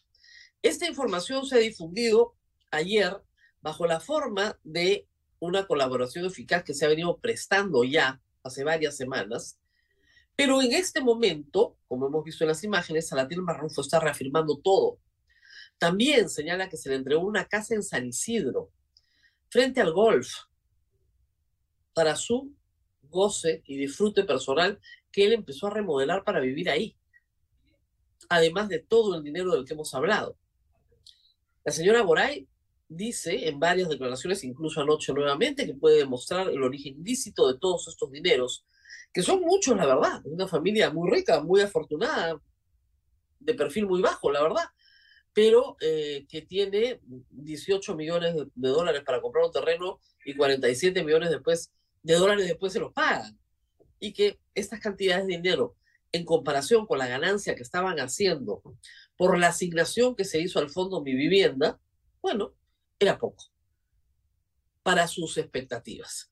Esta 0.64 0.88
información 0.88 1.46
se 1.46 1.58
ha 1.58 1.60
difundido 1.60 2.36
ayer 2.72 3.22
bajo 3.62 3.86
la 3.86 4.00
forma 4.00 4.60
de 4.64 5.08
una 5.42 5.66
colaboración 5.66 6.26
eficaz 6.26 6.64
que 6.64 6.74
se 6.74 6.86
ha 6.86 6.90
venido 6.90 7.18
prestando 7.18 7.84
ya 7.84 8.22
hace 8.44 8.64
varias 8.64 8.96
semanas. 8.96 9.60
Pero 10.36 10.62
en 10.62 10.72
este 10.72 11.02
momento, 11.02 11.78
como 11.88 12.08
hemos 12.08 12.24
visto 12.24 12.44
en 12.44 12.50
las 12.50 12.64
imágenes, 12.64 13.08
Salatil 13.08 13.42
Marrufo 13.42 13.82
está 13.82 14.00
reafirmando 14.00 14.60
todo. 14.60 15.00
También 15.80 16.30
señala 16.30 16.70
que 16.70 16.78
se 16.78 16.90
le 16.90 16.96
entregó 16.96 17.24
una 17.24 17.46
casa 17.46 17.74
en 17.74 17.82
San 17.82 18.06
Isidro, 18.06 18.72
frente 19.50 19.82
al 19.82 19.92
golf, 19.92 20.30
para 21.94 22.16
su 22.16 22.54
goce 23.02 23.64
y 23.66 23.78
disfrute 23.78 24.24
personal 24.24 24.80
que 25.12 25.26
él 25.26 25.34
empezó 25.34 25.68
a 25.68 25.72
remodelar 25.72 26.24
para 26.24 26.40
vivir 26.40 26.70
ahí. 26.70 26.96
Además 28.30 28.70
de 28.70 28.80
todo 28.80 29.16
el 29.16 29.24
dinero 29.24 29.52
del 29.54 29.66
que 29.66 29.74
hemos 29.74 29.94
hablado. 29.96 30.38
La 31.66 31.72
señora 31.72 32.04
Boray 32.04 32.48
dice 32.94 33.48
en 33.48 33.60
varias 33.60 33.90
declaraciones, 33.90 34.44
incluso 34.44 34.82
anoche 34.82 35.14
nuevamente, 35.14 35.66
que 35.66 35.74
puede 35.74 36.00
demostrar 36.00 36.50
el 36.50 36.62
origen 36.62 37.00
ilícito 37.00 37.52
de 37.52 37.58
todos 37.58 37.88
estos 37.88 38.12
dineros 38.12 38.66
que 39.14 39.24
son 39.24 39.42
muchos, 39.42 39.76
la 39.76 39.86
verdad, 39.86 40.22
una 40.26 40.48
familia 40.48 40.90
muy 40.90 41.10
rica, 41.12 41.42
muy 41.42 41.62
afortunada, 41.62 42.40
de 43.40 43.54
perfil 43.54 43.88
muy 43.88 44.02
bajo, 44.02 44.32
la 44.32 44.42
verdad, 44.42 44.66
pero 45.34 45.76
eh, 45.82 46.26
que 46.30 46.42
tiene 46.44 47.02
18 47.04 47.96
millones 47.96 48.36
de, 48.36 48.70
dólares 48.70 49.04
para 49.06 49.22
comprar 49.22 49.46
un 49.46 49.52
terreno 49.52 50.00
y 50.26 50.36
47 50.36 51.04
millones 51.04 51.30
después 51.30 51.72
de 52.04 52.16
dólares 52.16 52.48
después 52.48 52.74
se 52.74 52.80
los 52.80 52.94
pagan. 52.94 53.38
Y 54.00 54.14
que 54.14 54.40
estas 54.56 54.80
cantidades 54.80 55.28
de 55.28 55.34
dinero, 55.34 55.76
en 56.12 56.26
comparación 56.26 56.86
con 56.86 56.98
la 56.98 57.08
ganancia 57.08 57.56
que 57.56 57.64
estaban 57.64 58.00
haciendo 58.00 58.62
por 59.16 59.38
la 59.38 59.48
asignación 59.48 60.16
que 60.16 60.26
se 60.26 60.40
hizo 60.40 60.60
al 60.60 60.70
fondo 60.70 61.02
Mi 61.02 61.14
Vivienda, 61.16 61.80
bueno, 62.22 62.54
era 63.02 63.18
poco 63.18 63.46
para 64.84 65.08
sus 65.08 65.38
expectativas. 65.38 66.32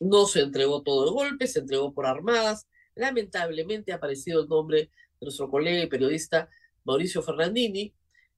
No 0.00 0.26
se 0.26 0.40
entregó 0.40 0.82
todo 0.82 1.04
de 1.04 1.10
golpe, 1.12 1.46
se 1.46 1.60
entregó 1.60 1.92
por 1.92 2.06
armadas. 2.06 2.66
Lamentablemente 2.94 3.92
ha 3.92 3.96
aparecido 3.96 4.42
el 4.42 4.48
nombre 4.48 4.78
de 4.78 4.90
nuestro 5.20 5.50
colega 5.50 5.82
y 5.82 5.86
periodista 5.86 6.48
Mauricio 6.84 7.22
Fernandini, 7.22 7.94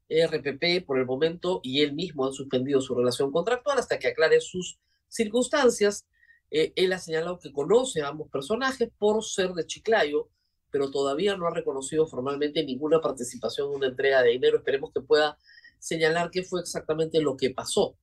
RPP 0.08 0.86
por 0.86 0.98
el 0.98 1.06
momento, 1.06 1.60
y 1.62 1.82
él 1.82 1.92
mismo 1.94 2.26
han 2.26 2.32
suspendido 2.32 2.80
su 2.80 2.94
relación 2.94 3.32
contractual 3.32 3.78
hasta 3.78 3.98
que 3.98 4.08
aclare 4.08 4.40
sus 4.40 4.78
circunstancias. 5.08 6.06
Eh, 6.50 6.72
él 6.76 6.92
ha 6.92 6.98
señalado 6.98 7.38
que 7.38 7.52
conoce 7.52 8.02
a 8.02 8.08
ambos 8.08 8.28
personajes 8.30 8.88
por 8.98 9.24
ser 9.24 9.52
de 9.52 9.66
Chiclayo, 9.66 10.28
pero 10.70 10.90
todavía 10.90 11.36
no 11.36 11.46
ha 11.46 11.54
reconocido 11.54 12.06
formalmente 12.06 12.64
ninguna 12.64 13.00
participación 13.00 13.70
en 13.70 13.76
una 13.76 13.86
entrega 13.88 14.22
de 14.22 14.30
dinero. 14.30 14.58
Esperemos 14.58 14.92
que 14.92 15.00
pueda 15.00 15.38
señalar 15.78 16.30
qué 16.30 16.42
fue 16.42 16.60
exactamente 16.60 17.20
lo 17.20 17.36
que 17.36 17.50
pasó, 17.50 17.96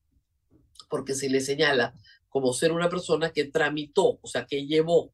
porque 0.89 1.13
se 1.13 1.29
le 1.29 1.41
señala 1.41 1.93
como 2.29 2.53
ser 2.53 2.71
una 2.71 2.89
persona 2.89 3.31
que 3.31 3.45
tramitó, 3.45 4.19
o 4.21 4.27
sea, 4.27 4.45
que 4.45 4.65
llevó 4.65 5.13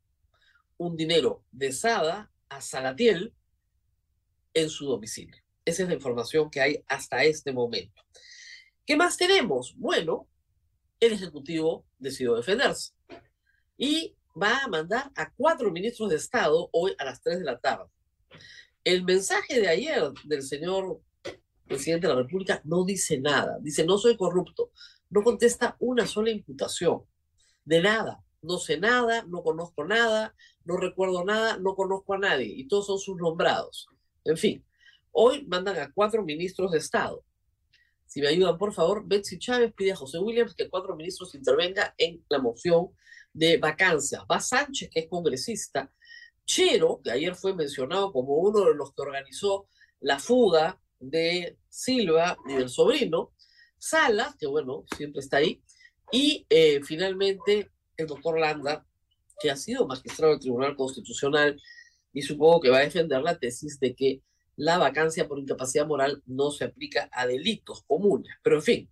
un 0.78 0.96
dinero 0.96 1.44
de 1.52 1.72
Sada 1.72 2.32
a 2.48 2.62
Salatiel 2.62 3.34
en 4.54 4.70
su 4.70 4.86
domicilio. 4.86 5.44
Esa 5.66 5.84
es 5.84 5.90
la 5.90 5.96
información 5.96 6.50
que 6.50 6.62
hay 6.62 6.84
hasta 6.88 7.24
este 7.24 7.52
momento. 7.52 8.02
¿Qué 8.86 8.96
más 8.96 9.18
tenemos? 9.18 9.76
Bueno, 9.78 10.28
el 11.00 11.14
Ejecutivo 11.14 11.86
decidió 11.98 12.36
defenderse 12.36 12.94
y 13.78 14.16
va 14.42 14.64
a 14.64 14.68
mandar 14.68 15.12
a 15.16 15.32
cuatro 15.34 15.72
ministros 15.72 16.10
de 16.10 16.16
Estado 16.16 16.70
hoy 16.72 16.96
a 16.98 17.06
las 17.06 17.22
3 17.22 17.40
de 17.40 17.46
la 17.46 17.60
tarde. 17.60 17.86
El 18.84 19.04
mensaje 19.04 19.60
de 19.60 19.68
ayer 19.68 20.12
del 20.24 20.44
señor 20.44 21.02
presidente 21.70 22.08
de 22.08 22.14
la 22.14 22.22
República 22.22 22.62
no 22.66 22.84
dice 22.84 23.20
nada. 23.20 23.58
Dice, 23.62 23.86
no 23.86 23.98
soy 23.98 24.18
corrupto. 24.18 24.72
No 25.10 25.24
contesta 25.24 25.78
una 25.80 26.06
sola 26.06 26.32
imputación 26.32 27.04
de 27.64 27.82
nada. 27.82 28.22
No 28.42 28.58
sé 28.58 28.78
nada, 28.78 29.24
no 29.28 29.44
conozco 29.44 29.86
nada, 29.86 30.34
no 30.66 30.78
recuerdo 30.78 31.24
nada, 31.26 31.58
no 31.58 31.76
conozco 31.76 32.14
a 32.14 32.18
nadie. 32.18 32.48
Y 32.48 32.68
todos 32.68 32.88
son 32.88 33.00
sus 33.00 33.18
nombrados. 33.18 33.88
En 34.26 34.38
fin, 34.38 34.66
hoy 35.12 35.46
mandan 35.46 35.78
a 35.78 35.92
cuatro 35.92 36.24
ministros 36.24 36.72
de 36.72 36.78
Estado. 36.78 37.24
Si 38.06 38.22
me 38.22 38.28
ayudan, 38.28 38.58
por 38.58 38.74
favor, 38.74 39.04
Betsy 39.06 39.38
Chávez 39.38 39.74
pide 39.76 39.92
a 39.92 39.96
José 39.96 40.20
Williams 40.20 40.56
que 40.56 40.70
cuatro 40.70 40.96
ministros 40.96 41.36
intervengan 41.36 41.92
en 41.98 42.26
la 42.30 42.40
moción 42.40 42.88
de 43.34 43.58
vacancia. 43.58 44.26
Va 44.30 44.40
Sánchez, 44.40 44.90
que 44.92 45.02
es 45.02 45.08
congresista. 45.08 45.92
Chero, 46.46 47.02
que 47.04 47.12
ayer 47.12 47.36
fue 47.36 47.54
mencionado 47.54 48.12
como 48.12 48.38
uno 48.38 48.66
de 48.66 48.74
los 48.74 48.94
que 48.94 49.02
organizó 49.02 49.68
la 50.00 50.18
fuga 50.18 50.82
de 51.00 51.58
Silva 51.70 52.38
y 52.48 52.54
del 52.54 52.70
sobrino. 52.70 53.34
Salas, 53.78 54.36
que 54.36 54.48
bueno, 54.48 54.86
siempre 54.96 55.22
está 55.22 55.38
ahí. 55.38 55.62
Y 56.12 56.46
eh, 56.50 56.82
finalmente 56.84 57.72
el 57.98 58.08
doctor 58.08 58.40
Landa, 58.40 58.86
que 59.40 59.52
ha 59.52 59.56
sido 59.56 59.88
magistrado 59.88 60.34
del 60.34 60.42
Tribunal 60.42 60.76
Constitucional 60.76 61.62
y 62.14 62.22
supongo 62.22 62.60
que 62.60 62.70
va 62.70 62.78
a 62.80 62.82
defender 62.82 63.22
la 63.22 63.38
tesis 63.38 63.80
de 63.80 63.96
que 63.96 64.22
la 64.56 64.78
vacancia 64.78 65.28
por 65.28 65.40
incapacidad 65.40 65.88
moral 65.88 66.22
no 66.26 66.52
se 66.52 66.66
aplica 66.66 67.10
a 67.14 67.26
delitos 67.26 67.84
comunes. 67.84 68.34
Pero 68.44 68.58
en 68.58 68.62
fin. 68.62 68.90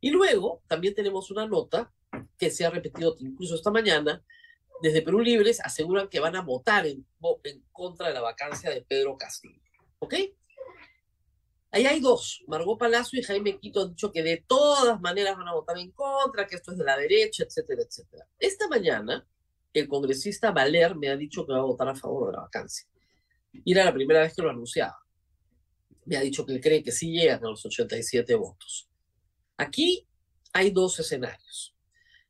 Y 0.00 0.10
luego 0.10 0.62
también 0.68 0.94
tenemos 0.94 1.30
una 1.30 1.46
nota 1.46 1.90
que 2.36 2.50
se 2.50 2.66
ha 2.66 2.70
repetido 2.70 3.16
incluso 3.18 3.54
esta 3.54 3.70
mañana. 3.70 4.22
Desde 4.82 5.00
Perú 5.00 5.20
Libres 5.20 5.60
aseguran 5.64 6.08
que 6.08 6.20
van 6.20 6.36
a 6.36 6.42
votar 6.42 6.86
en, 6.86 7.06
en 7.44 7.64
contra 7.72 8.08
de 8.08 8.14
la 8.14 8.20
vacancia 8.20 8.68
de 8.68 8.82
Pedro 8.82 9.16
Castillo. 9.16 9.62
¿Ok? 10.00 10.14
Ahí 11.74 11.86
hay 11.86 11.98
dos, 11.98 12.44
Margot 12.46 12.78
Palacio 12.78 13.18
y 13.18 13.24
Jaime 13.24 13.58
Quito 13.58 13.82
han 13.82 13.90
dicho 13.90 14.12
que 14.12 14.22
de 14.22 14.44
todas 14.46 15.00
maneras 15.00 15.36
van 15.36 15.48
a 15.48 15.54
votar 15.54 15.76
en 15.76 15.90
contra, 15.90 16.46
que 16.46 16.54
esto 16.54 16.70
es 16.70 16.78
de 16.78 16.84
la 16.84 16.96
derecha, 16.96 17.42
etcétera, 17.42 17.82
etcétera. 17.82 18.28
Esta 18.38 18.68
mañana, 18.68 19.26
el 19.72 19.88
congresista 19.88 20.52
Valer 20.52 20.94
me 20.94 21.08
ha 21.08 21.16
dicho 21.16 21.44
que 21.44 21.52
va 21.52 21.58
a 21.58 21.62
votar 21.62 21.88
a 21.88 21.96
favor 21.96 22.28
de 22.28 22.36
la 22.36 22.42
vacancia. 22.42 22.86
Y 23.52 23.72
era 23.72 23.84
la 23.84 23.92
primera 23.92 24.20
vez 24.20 24.36
que 24.36 24.42
lo 24.42 24.50
anunciaba. 24.50 24.96
Me 26.04 26.16
ha 26.16 26.20
dicho 26.20 26.46
que 26.46 26.60
cree 26.60 26.80
que 26.80 26.92
sí 26.92 27.10
llegan 27.10 27.44
a 27.44 27.50
los 27.50 27.66
87 27.66 28.36
votos. 28.36 28.88
Aquí 29.56 30.06
hay 30.52 30.70
dos 30.70 31.00
escenarios. 31.00 31.74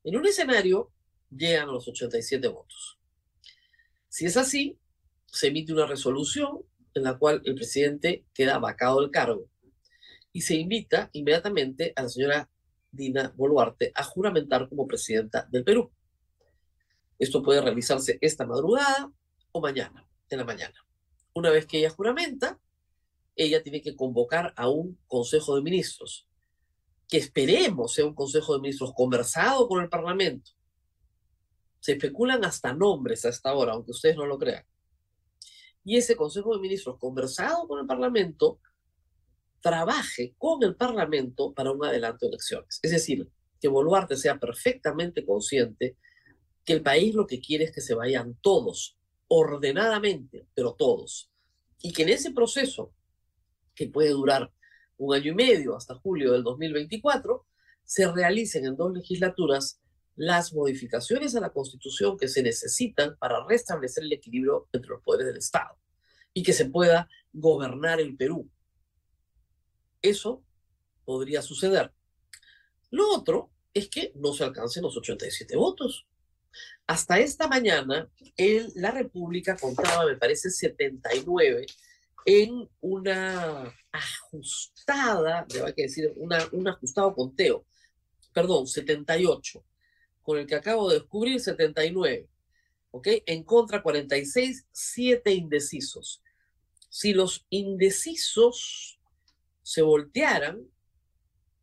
En 0.05 0.17
un 0.17 0.25
escenario 0.25 0.91
llegan 1.31 1.69
a 1.69 1.73
los 1.73 1.87
87 1.87 2.49
votos. 2.49 2.99
Si 4.09 4.25
es 4.25 4.39
así, 4.39 4.79
se 5.27 5.49
emite 5.49 5.75
una 5.75 5.85
resolución 5.85 6.65
en 6.95 7.03
la 7.03 7.19
cual 7.19 7.43
el 7.45 7.55
presidente 7.55 8.25
queda 8.33 8.59
vacado 8.59 9.01
del 9.01 9.11
cargo 9.11 9.49
y 10.33 10.43
se 10.43 10.57
invita 10.57 11.11
inmediatamente 11.13 11.93
a 11.97 12.03
la 12.03 12.09
señora 12.09 12.51
Dina 12.91 13.33
Boluarte 13.37 13.93
a 13.95 14.05
juramentar 14.05 14.69
como 14.69 14.87
presidenta 14.87 15.47
del 15.51 15.65
Perú. 15.65 15.91
Esto 17.19 17.43
puede 17.43 17.61
realizarse 17.61 18.19
esta 18.21 18.47
madrugada 18.47 19.13
o 19.53 19.61
mañana, 19.61 20.07
en 20.29 20.39
la 20.39 20.45
mañana. 20.45 20.75
Una 21.35 21.51
vez 21.51 21.67
que 21.67 21.79
ella 21.79 21.91
juramenta, 21.91 22.59
ella 23.37 23.63
tiene 23.63 23.81
que 23.81 23.95
convocar 23.95 24.53
a 24.57 24.69
un 24.69 24.99
Consejo 25.07 25.57
de 25.57 25.63
Ministros, 25.63 26.29
que 27.09 27.19
esperemos 27.19 27.95
sea 27.95 28.07
un 28.07 28.15
Consejo 28.15 28.55
de 28.55 28.61
Ministros 28.61 28.93
conversado 28.95 29.69
con 29.69 29.83
el 29.83 29.89
Parlamento. 29.89 30.51
Se 31.79 31.93
especulan 31.93 32.45
hasta 32.45 32.73
nombres 32.73 33.25
hasta 33.25 33.51
ahora, 33.51 33.73
aunque 33.73 33.93
ustedes 33.93 34.17
no 34.17 34.27
lo 34.27 34.39
crean 34.39 34.65
y 35.85 35.97
ese 35.97 36.17
Consejo 36.17 36.55
de 36.55 36.63
Ministros, 36.63 36.99
conversado 36.99 37.69
con 37.69 37.79
el 37.79 37.87
Parlamento, 37.87 38.59
trabaje 39.61 40.35
con 40.39 40.63
el 40.63 40.77
Parlamento 40.77 41.53
para 41.53 41.73
un 41.73 41.85
adelanto 41.85 42.27
de 42.27 42.31
elecciones. 42.31 42.81
Es 42.83 42.91
decir, 42.91 43.29
que 43.61 43.69
Boluarte 43.69 44.17
sea 44.17 44.39
perfectamente 44.39 45.25
consciente 45.25 45.97
que 46.65 46.73
el 46.73 46.83
país 46.83 47.15
lo 47.15 47.27
que 47.27 47.41
quiere 47.41 47.65
es 47.65 47.73
que 47.73 47.81
se 47.81 47.95
vayan 47.95 48.37
todos, 48.41 48.97
ordenadamente, 49.29 50.47
pero 50.55 50.75
todos. 50.75 51.31
Y 51.81 51.93
que 51.93 52.03
en 52.03 52.11
ese 52.11 52.31
proceso, 52.33 52.93
que 53.75 53.89
puede 53.89 54.11
durar 54.11 54.53
un 54.97 55.15
año 55.15 55.33
y 55.33 55.35
medio 55.35 55.77
hasta 55.77 55.95
julio 55.95 56.33
del 56.33 56.43
2024, 56.43 57.47
se 57.85 58.11
realicen 58.11 58.65
en 58.65 58.77
dos 58.77 58.93
legislaturas 58.93 59.81
las 60.17 60.53
modificaciones 60.53 61.35
a 61.35 61.41
la 61.41 61.51
Constitución 61.51 62.17
que 62.17 62.29
se 62.29 62.43
necesitan 62.43 63.17
para 63.19 63.45
restablecer 63.47 64.05
el 64.05 64.13
equilibrio 64.13 64.69
entre 64.73 64.91
los 64.91 65.03
poderes 65.03 65.27
del 65.27 65.39
Estado 65.39 65.77
y 66.33 66.43
que 66.43 66.53
se 66.53 66.67
pueda 66.67 67.09
gobernar 67.33 68.01
el 68.01 68.17
Perú. 68.17 68.49
Eso 70.03 70.45
podría 71.05 71.43
suceder. 71.43 71.93
Lo 72.91 73.11
otro 73.11 73.51
es 73.73 73.89
que 73.89 74.13
no 74.17 74.33
se 74.33 74.45
alcancen 74.45 74.83
los 74.83 74.97
87 74.97 75.57
votos. 75.57 76.07
Hasta 76.87 77.19
esta 77.19 77.49
mañana, 77.49 78.09
el, 78.37 78.71
la 78.77 78.93
República 78.93 79.57
contaba, 79.57 80.07
me 80.07 80.17
parece, 80.17 80.51
79 80.51 81.67
en 82.27 82.69
una 82.81 83.75
ajustada, 83.93 85.47
debo 85.49 85.67
que 85.75 85.83
decir, 85.83 86.13
una, 86.17 86.39
un 86.53 86.69
ajustado 86.69 87.15
conteo, 87.15 87.67
perdón, 88.33 88.67
78 88.67 89.65
con 90.25 90.39
el 90.39 90.47
que 90.47 90.57
acabo 90.57 90.89
de 90.89 90.99
descubrir 90.99 91.39
79. 91.39 92.29
¿Ok? 92.91 93.09
En 93.27 93.45
contra 93.45 93.83
46, 93.83 94.67
7 94.73 95.33
indecisos. 95.33 96.23
Si 96.89 97.13
los 97.13 97.47
indecisos 97.51 98.99
se 99.63 99.83
voltearan, 99.83 100.67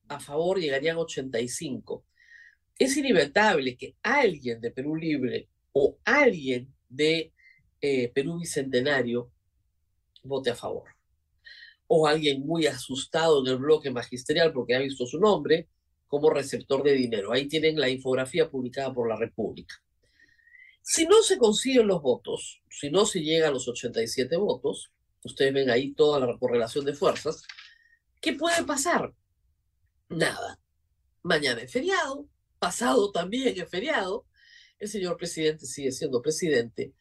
a 0.08 0.19
favor 0.19 0.60
llegarían 0.60 0.97
85. 0.97 2.06
Es 2.78 2.97
inevitable 2.97 3.78
que 3.78 3.95
alguien 4.04 4.62
de 4.62 4.71
Perú 4.71 4.95
Libre 4.95 5.50
o 5.71 5.97
alguien 6.04 6.74
de 6.89 7.34
eh, 7.82 8.10
Perú 8.10 8.39
Bicentenario 8.39 9.32
vote 10.24 10.52
a 10.52 10.56
favor. 10.56 10.89
O 11.88 12.08
alguien 12.08 12.45
muy 12.45 12.67
asustado 12.67 13.41
en 13.41 13.54
el 13.54 13.58
bloque 13.58 13.89
magisterial 13.89 14.54
porque 14.54 14.76
ha 14.76 14.80
visto 14.80 15.06
su 15.06 15.19
nombre, 15.19 15.67
como 16.12 16.30
receptor 16.30 16.84
de 16.84 16.91
dinero. 16.91 17.32
Ahí 17.32 17.47
tienen 17.47 17.80
la 17.80 17.88
infografía 17.88 18.50
publicada 18.50 18.93
por 18.93 19.08
la 19.08 19.15
República. 19.15 19.76
Si 20.82 21.06
no 21.06 21.24
se 21.24 21.38
consiguen 21.38 21.88
los 21.88 22.02
votos, 22.02 22.62
si 22.69 22.91
no 22.91 23.06
se 23.06 23.21
llega 23.21 23.47
a 23.47 23.52
los 23.52 23.65
87 23.65 24.36
votos, 24.36 24.91
ustedes 25.24 25.54
ven 25.54 25.69
ahí 25.69 25.93
toda 25.93 26.19
la 26.19 26.38
correlación 26.38 26.84
de 26.84 26.93
fuerzas, 26.93 27.43
¿qué 28.19 28.34
puede 28.34 28.62
pasar? 28.65 29.13
Nada. 30.10 30.60
Mañana 31.24 31.62
es 31.62 31.71
feriado, 31.71 32.28
pasado 32.60 33.10
también 33.13 33.58
es 33.58 33.69
feriado, 33.69 34.26
el 34.80 34.89
señor 34.89 35.15
presidente 35.15 35.65
sigue 35.65 35.93
siendo 35.93 36.21
presidente, 36.21 36.93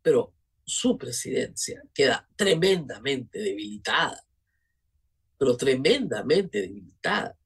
pero 0.00 0.32
su 0.64 0.96
presidencia 0.96 1.82
queda 1.92 2.26
tremendamente 2.34 3.40
debilitada, 3.40 4.26
pero 5.36 5.54
tremendamente 5.54 6.62
debilitada. 6.62 7.36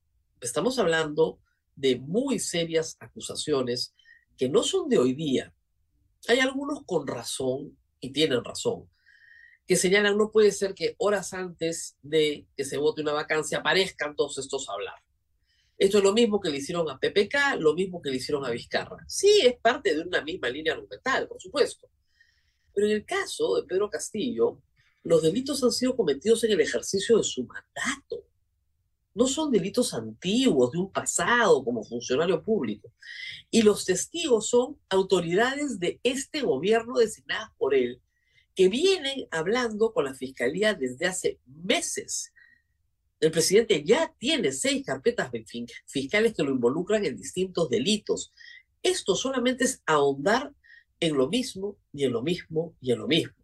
Estamos 0.40 0.78
hablando 0.78 1.40
de 1.74 1.96
muy 1.96 2.38
serias 2.38 2.96
acusaciones 3.00 3.94
que 4.36 4.48
no 4.48 4.62
son 4.62 4.88
de 4.88 4.98
hoy 4.98 5.14
día. 5.14 5.52
Hay 6.28 6.38
algunos 6.38 6.84
con 6.84 7.06
razón, 7.06 7.76
y 8.00 8.12
tienen 8.12 8.44
razón, 8.44 8.88
que 9.66 9.76
señalan 9.76 10.16
no 10.16 10.30
puede 10.30 10.52
ser 10.52 10.74
que 10.74 10.94
horas 10.98 11.34
antes 11.34 11.96
de 12.02 12.46
que 12.56 12.64
se 12.64 12.78
vote 12.78 13.02
una 13.02 13.12
vacancia 13.12 13.58
aparezcan 13.58 14.14
todos 14.14 14.38
estos 14.38 14.68
a 14.68 14.74
hablar. 14.74 15.02
Esto 15.76 15.98
es 15.98 16.04
lo 16.04 16.12
mismo 16.12 16.40
que 16.40 16.50
le 16.50 16.58
hicieron 16.58 16.88
a 16.88 16.98
PPK, 16.98 17.58
lo 17.58 17.74
mismo 17.74 18.00
que 18.00 18.10
le 18.10 18.16
hicieron 18.16 18.44
a 18.44 18.50
Vizcarra. 18.50 19.04
Sí, 19.08 19.42
es 19.44 19.58
parte 19.60 19.94
de 19.94 20.02
una 20.02 20.22
misma 20.22 20.48
línea 20.48 20.72
argumental, 20.72 21.28
por 21.28 21.40
supuesto. 21.40 21.88
Pero 22.74 22.86
en 22.86 22.92
el 22.94 23.04
caso 23.04 23.56
de 23.56 23.64
Pedro 23.64 23.90
Castillo, 23.90 24.62
los 25.02 25.22
delitos 25.22 25.62
han 25.64 25.72
sido 25.72 25.96
cometidos 25.96 26.42
en 26.44 26.52
el 26.52 26.60
ejercicio 26.60 27.18
de 27.18 27.24
su 27.24 27.44
mandato. 27.44 28.27
No 29.18 29.26
son 29.26 29.50
delitos 29.50 29.94
antiguos, 29.94 30.70
de 30.70 30.78
un 30.78 30.92
pasado 30.92 31.64
como 31.64 31.82
funcionario 31.82 32.40
público. 32.40 32.92
Y 33.50 33.62
los 33.62 33.84
testigos 33.84 34.48
son 34.48 34.78
autoridades 34.88 35.80
de 35.80 35.98
este 36.04 36.42
gobierno 36.42 36.96
designadas 36.96 37.50
por 37.58 37.74
él, 37.74 38.00
que 38.54 38.68
vienen 38.68 39.26
hablando 39.32 39.92
con 39.92 40.04
la 40.04 40.14
fiscalía 40.14 40.72
desde 40.74 41.06
hace 41.06 41.40
meses. 41.46 42.32
El 43.18 43.32
presidente 43.32 43.82
ya 43.82 44.14
tiene 44.18 44.52
seis 44.52 44.86
carpetas 44.86 45.32
fiscales 45.84 46.32
que 46.32 46.44
lo 46.44 46.52
involucran 46.52 47.04
en 47.04 47.16
distintos 47.16 47.68
delitos. 47.68 48.32
Esto 48.84 49.16
solamente 49.16 49.64
es 49.64 49.82
ahondar 49.84 50.54
en 51.00 51.16
lo 51.16 51.28
mismo 51.28 51.76
y 51.92 52.04
en 52.04 52.12
lo 52.12 52.22
mismo 52.22 52.76
y 52.80 52.92
en 52.92 52.98
lo 53.00 53.08
mismo. 53.08 53.34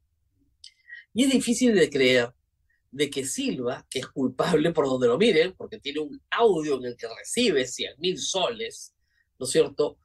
Y 1.13 1.25
es 1.25 1.33
difícil 1.33 1.75
de 1.75 1.91
creer 1.91 2.33
de 2.95 3.11
que 3.11 3.25
Silva, 3.25 3.85
que 3.91 3.99
es 3.99 4.07
culpable 4.07 4.71
por 4.73 4.87
donde 4.87 5.09
lo 5.09 5.19
miren, 5.19 5.55
porque 5.57 5.81
tiene 5.81 6.01
un 6.01 6.23
audio 6.31 6.77
en 6.79 6.85
el 6.85 6.97
que 6.97 7.09
recibe 7.09 7.67
100 7.67 7.95
mil 7.99 8.19
soles, 8.19 8.95
¿no 9.39 9.47
es 9.47 9.51
cierto? 9.51 9.99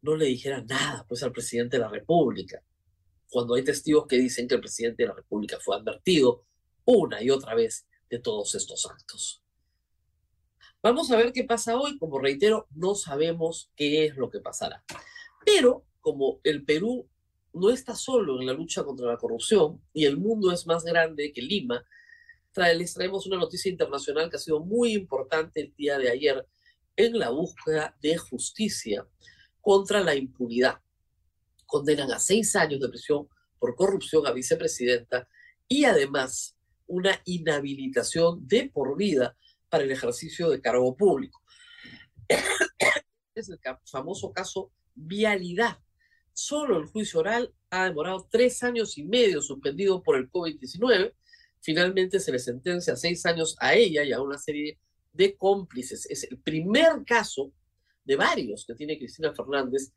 No 0.00 0.16
le 0.16 0.24
dijera 0.24 0.62
nada 0.62 1.04
pues 1.06 1.22
al 1.22 1.32
presidente 1.32 1.76
de 1.76 1.82
la 1.82 1.90
República, 1.90 2.62
cuando 3.28 3.54
hay 3.54 3.62
testigos 3.62 4.06
que 4.06 4.16
dicen 4.16 4.48
que 4.48 4.54
el 4.54 4.62
presidente 4.62 5.02
de 5.02 5.10
la 5.10 5.14
República 5.14 5.58
fue 5.60 5.76
advertido 5.76 6.46
una 6.86 7.22
y 7.22 7.28
otra 7.28 7.54
vez 7.54 7.86
de 8.08 8.18
todos 8.18 8.54
estos 8.54 8.86
actos. 8.86 9.42
Vamos 10.82 11.10
a 11.10 11.16
ver 11.16 11.32
qué 11.32 11.44
pasa 11.44 11.78
hoy. 11.78 11.98
Como 11.98 12.18
reitero, 12.18 12.66
no 12.70 12.94
sabemos 12.94 13.70
qué 13.76 14.06
es 14.06 14.16
lo 14.16 14.30
que 14.30 14.40
pasará. 14.40 14.84
Pero 15.44 15.84
como 16.00 16.40
el 16.44 16.64
Perú 16.64 17.08
no 17.54 17.70
está 17.70 17.94
solo 17.94 18.40
en 18.40 18.46
la 18.46 18.52
lucha 18.52 18.84
contra 18.84 19.06
la 19.06 19.16
corrupción 19.16 19.80
y 19.92 20.04
el 20.04 20.16
mundo 20.16 20.52
es 20.52 20.66
más 20.66 20.84
grande 20.84 21.32
que 21.32 21.40
Lima, 21.40 21.84
les 22.76 22.94
traemos 22.94 23.26
una 23.26 23.36
noticia 23.36 23.70
internacional 23.70 24.30
que 24.30 24.36
ha 24.36 24.40
sido 24.40 24.60
muy 24.60 24.92
importante 24.92 25.60
el 25.60 25.74
día 25.74 25.98
de 25.98 26.10
ayer 26.10 26.46
en 26.96 27.18
la 27.18 27.30
búsqueda 27.30 27.96
de 28.00 28.16
justicia 28.16 29.06
contra 29.60 30.00
la 30.00 30.14
impunidad. 30.14 30.80
Condenan 31.66 32.12
a 32.12 32.18
seis 32.18 32.54
años 32.54 32.80
de 32.80 32.88
prisión 32.88 33.28
por 33.58 33.74
corrupción 33.74 34.26
a 34.26 34.32
vicepresidenta 34.32 35.28
y 35.66 35.84
además 35.84 36.56
una 36.86 37.20
inhabilitación 37.24 38.46
de 38.46 38.70
por 38.72 38.96
vida 38.96 39.36
para 39.68 39.84
el 39.84 39.90
ejercicio 39.90 40.50
de 40.50 40.60
cargo 40.60 40.96
público. 40.96 41.40
es 43.34 43.48
el 43.48 43.58
famoso 43.84 44.32
caso 44.32 44.70
vialidad. 44.94 45.78
Solo 46.34 46.78
el 46.78 46.86
juicio 46.86 47.20
oral 47.20 47.54
ha 47.70 47.84
demorado 47.84 48.26
tres 48.28 48.62
años 48.64 48.98
y 48.98 49.04
medio 49.04 49.40
suspendido 49.40 50.02
por 50.02 50.16
el 50.16 50.28
COVID-19. 50.28 51.14
Finalmente 51.60 52.18
se 52.18 52.32
le 52.32 52.40
sentencia 52.40 52.96
seis 52.96 53.24
años 53.24 53.56
a 53.60 53.74
ella 53.74 54.02
y 54.02 54.12
a 54.12 54.20
una 54.20 54.36
serie 54.36 54.80
de 55.12 55.36
cómplices. 55.36 56.10
Es 56.10 56.24
el 56.24 56.38
primer 56.38 57.04
caso 57.06 57.52
de 58.04 58.16
varios 58.16 58.66
que 58.66 58.74
tiene 58.74 58.98
Cristina 58.98 59.32
Fernández 59.32 59.92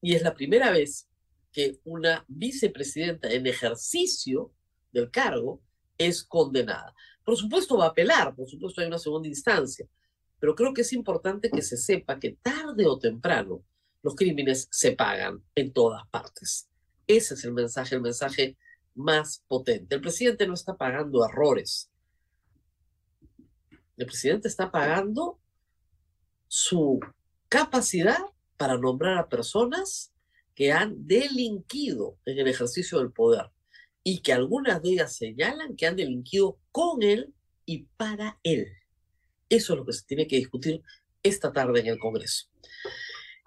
y 0.00 0.14
es 0.14 0.22
la 0.22 0.34
primera 0.34 0.70
vez 0.70 1.08
que 1.52 1.78
una 1.84 2.24
vicepresidenta 2.26 3.30
en 3.30 3.46
ejercicio 3.46 4.50
del 4.92 5.10
cargo 5.10 5.62
es 5.98 6.24
condenada. 6.24 6.94
Por 7.22 7.36
supuesto 7.36 7.76
va 7.76 7.84
a 7.84 7.88
apelar, 7.88 8.34
por 8.34 8.48
supuesto 8.48 8.80
hay 8.80 8.86
una 8.86 8.98
segunda 8.98 9.28
instancia, 9.28 9.86
pero 10.40 10.54
creo 10.54 10.72
que 10.72 10.80
es 10.80 10.92
importante 10.94 11.50
que 11.50 11.60
se 11.60 11.76
sepa 11.76 12.18
que 12.18 12.38
tarde 12.42 12.86
o 12.86 12.98
temprano 12.98 13.62
los 14.02 14.14
crímenes 14.14 14.68
se 14.70 14.92
pagan 14.92 15.42
en 15.54 15.72
todas 15.72 16.06
partes. 16.08 16.68
Ese 17.06 17.34
es 17.34 17.44
el 17.44 17.52
mensaje, 17.52 17.94
el 17.94 18.02
mensaje 18.02 18.56
más 18.94 19.42
potente. 19.48 19.94
El 19.94 20.00
presidente 20.00 20.46
no 20.46 20.54
está 20.54 20.76
pagando 20.76 21.24
errores. 21.24 21.90
El 23.96 24.06
presidente 24.06 24.48
está 24.48 24.70
pagando 24.70 25.38
su 26.48 27.00
capacidad 27.48 28.18
para 28.56 28.76
nombrar 28.76 29.18
a 29.18 29.28
personas 29.28 30.12
que 30.54 30.72
han 30.72 31.06
delinquido 31.06 32.18
en 32.24 32.38
el 32.38 32.48
ejercicio 32.48 32.98
del 32.98 33.12
poder 33.12 33.50
y 34.04 34.20
que 34.20 34.32
algunas 34.32 34.82
de 34.82 34.90
ellas 34.90 35.16
señalan 35.16 35.76
que 35.76 35.86
han 35.86 35.96
delinquido 35.96 36.58
con 36.70 37.02
él 37.02 37.32
y 37.64 37.84
para 37.96 38.38
él. 38.42 38.68
Eso 39.48 39.72
es 39.72 39.78
lo 39.78 39.86
que 39.86 39.92
se 39.92 40.04
tiene 40.04 40.26
que 40.26 40.36
discutir 40.36 40.82
esta 41.22 41.52
tarde 41.52 41.80
en 41.80 41.86
el 41.86 41.98
Congreso. 41.98 42.48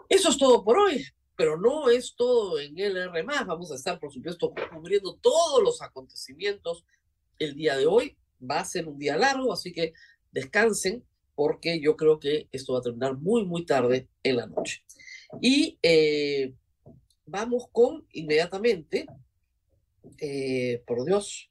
Eso 0.10 0.30
es 0.30 0.38
todo 0.38 0.64
por 0.64 0.78
hoy, 0.78 1.04
pero 1.36 1.58
no 1.60 1.90
es 1.90 2.16
todo 2.16 2.60
en 2.60 2.78
LR. 2.78 3.24
Vamos 3.46 3.72
a 3.72 3.76
estar, 3.76 4.00
por 4.00 4.12
supuesto, 4.12 4.54
cubriendo 4.74 5.16
todos 5.16 5.64
los 5.64 5.82
acontecimientos 5.82 6.86
el 7.40 7.56
día 7.56 7.76
de 7.78 7.88
hoy. 7.88 8.18
Va 8.40 8.60
a 8.60 8.66
ser 8.66 8.88
un 8.88 9.00
día 9.00 9.18
largo, 9.18 9.52
así 9.52 9.72
que 9.72 9.94
descansen, 10.32 11.04
porque 11.34 11.82
yo 11.82 11.96
creo 11.96 12.20
que 12.20 12.48
esto 12.52 12.74
va 12.74 12.80
a 12.80 12.84
terminar 12.84 13.18
muy, 13.18 13.46
muy 13.46 13.66
tarde 13.66 14.10
en 14.24 14.38
la 14.38 14.48
noche. 14.48 14.84
Y 15.42 15.80
eh, 15.82 16.54
vamos 17.26 17.66
con 17.72 18.06
inmediatamente, 18.12 19.06
eh, 20.20 20.84
por 20.86 21.04
Dios, 21.06 21.50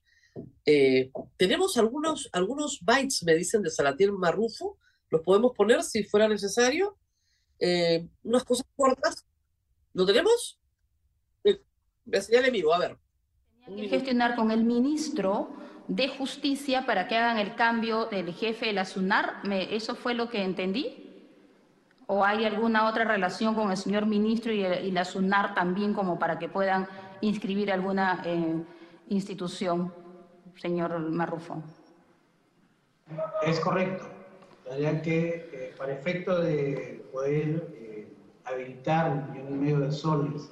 eh, 0.64 1.10
tenemos 1.36 1.76
algunos, 1.76 2.28
algunos 2.32 2.80
bytes, 2.82 3.22
me 3.24 3.34
dicen, 3.34 3.62
de 3.62 3.70
Salatiel 3.70 4.12
Marrufo. 4.12 4.78
¿Los 5.10 5.22
podemos 5.22 5.52
poner 5.54 5.82
si 5.82 6.02
fuera 6.02 6.28
necesario? 6.28 6.96
Eh, 7.58 8.08
unas 8.22 8.44
cosas 8.44 8.66
cortas. 8.76 9.26
¿Lo 9.92 10.04
tenemos? 10.04 10.58
Me 12.04 12.20
señale 12.20 12.50
vivo, 12.50 12.74
a 12.74 12.78
ver. 12.78 12.98
Tenía 13.64 13.84
que 13.84 13.90
gestionar 13.90 14.36
con 14.36 14.50
el 14.50 14.64
ministro 14.64 15.48
de 15.88 16.08
Justicia 16.08 16.84
para 16.86 17.08
que 17.08 17.16
hagan 17.16 17.38
el 17.38 17.54
cambio 17.54 18.06
del 18.06 18.32
jefe 18.34 18.66
de 18.66 18.72
la 18.72 18.84
SUNAR. 18.84 19.40
¿Eso 19.50 19.94
fue 19.94 20.14
lo 20.14 20.28
que 20.28 20.42
entendí? 20.42 21.00
¿O 22.06 22.24
hay 22.24 22.44
alguna 22.44 22.86
otra 22.88 23.04
relación 23.04 23.54
con 23.54 23.70
el 23.70 23.78
señor 23.78 24.04
ministro 24.04 24.52
y, 24.52 24.90
la 24.90 25.04
SUNAR 25.04 25.54
también 25.54 25.94
como 25.94 26.18
para 26.18 26.38
que 26.38 26.48
puedan 26.48 26.86
inscribir 27.22 27.72
alguna 27.72 28.22
eh, 28.26 28.62
institución, 29.08 29.94
señor 30.56 30.98
Marrufo? 30.98 31.62
Es 33.46 33.58
correcto 33.60 34.13
ya 34.80 35.02
que 35.02 35.48
eh, 35.52 35.74
para 35.76 35.92
efecto 35.92 36.40
de 36.40 37.04
poder 37.12 37.74
eh, 37.76 38.08
habilitar 38.44 39.12
un 39.12 39.32
millón 39.32 39.52
y 39.52 39.56
medio 39.56 39.80
de 39.80 39.92
soles 39.92 40.50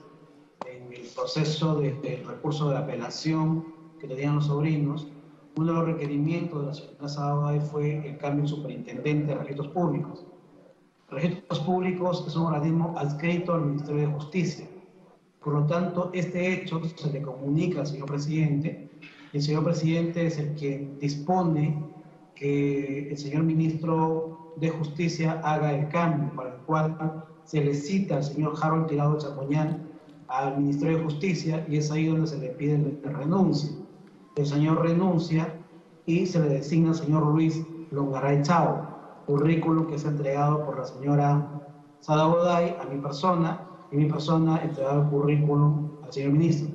en 0.66 0.92
el 0.92 1.08
proceso 1.14 1.80
del 1.80 2.26
recurso 2.26 2.70
de 2.70 2.76
apelación 2.76 3.72
que 3.98 4.06
tenían 4.06 4.36
los 4.36 4.46
sobrinos, 4.46 5.08
uno 5.56 5.72
de 5.72 5.78
los 5.78 5.86
requerimientos 5.86 6.60
de 6.60 6.66
la 6.66 6.74
señora 6.74 7.08
Sábado 7.08 7.60
fue 7.60 8.08
el 8.08 8.18
cambio 8.18 8.42
de 8.42 8.48
superintendente 8.48 9.26
de 9.26 9.34
registros 9.34 9.68
públicos. 9.68 10.24
Registros 11.10 11.60
públicos 11.60 12.24
es 12.26 12.36
un 12.36 12.46
organismo 12.46 12.94
adscrito 12.96 13.54
al 13.54 13.66
Ministerio 13.66 14.08
de 14.08 14.14
Justicia. 14.14 14.66
Por 15.42 15.54
lo 15.54 15.66
tanto, 15.66 16.10
este 16.14 16.54
hecho 16.54 16.80
se 16.84 17.12
le 17.12 17.20
comunica 17.20 17.80
al 17.80 17.86
señor 17.86 18.06
presidente 18.06 18.88
y 19.32 19.36
el 19.36 19.42
señor 19.42 19.64
presidente 19.64 20.26
es 20.26 20.38
el 20.38 20.54
que 20.54 20.88
dispone 21.00 21.92
que 22.34 23.10
el 23.10 23.18
señor 23.18 23.44
ministro 23.44 24.54
de 24.56 24.70
Justicia 24.70 25.40
haga 25.44 25.72
el 25.74 25.88
cambio, 25.88 26.34
para 26.34 26.54
el 26.54 26.60
cual 26.62 27.24
se 27.44 27.62
le 27.62 27.74
cita 27.74 28.16
al 28.16 28.24
señor 28.24 28.54
Harold 28.60 28.86
Tirado 28.86 29.18
Chapoñán 29.18 29.88
al 30.28 30.58
Ministerio 30.58 30.98
de 30.98 31.04
Justicia 31.04 31.66
y 31.68 31.76
es 31.76 31.90
ahí 31.90 32.06
donde 32.06 32.26
se 32.26 32.38
le 32.38 32.48
pide 32.50 32.98
la 33.02 33.10
renuncia. 33.10 33.70
El 34.36 34.46
señor 34.46 34.82
renuncia 34.82 35.54
y 36.06 36.26
se 36.26 36.40
le 36.40 36.48
designa 36.48 36.90
al 36.90 36.94
señor 36.96 37.26
Luis 37.26 37.62
Longaray 37.90 38.42
Chao, 38.42 38.86
currículum 39.26 39.86
que 39.86 39.96
es 39.96 40.04
entregado 40.04 40.64
por 40.64 40.78
la 40.78 40.84
señora 40.86 41.62
Sada 42.00 42.26
Boday 42.26 42.76
a 42.80 42.84
mi 42.86 43.00
persona 43.00 43.60
y 43.90 43.96
mi 43.96 44.06
persona 44.06 44.60
entregado 44.62 45.02
el 45.02 45.08
currículum 45.08 45.90
al 46.02 46.12
señor 46.12 46.32
ministro. 46.32 46.68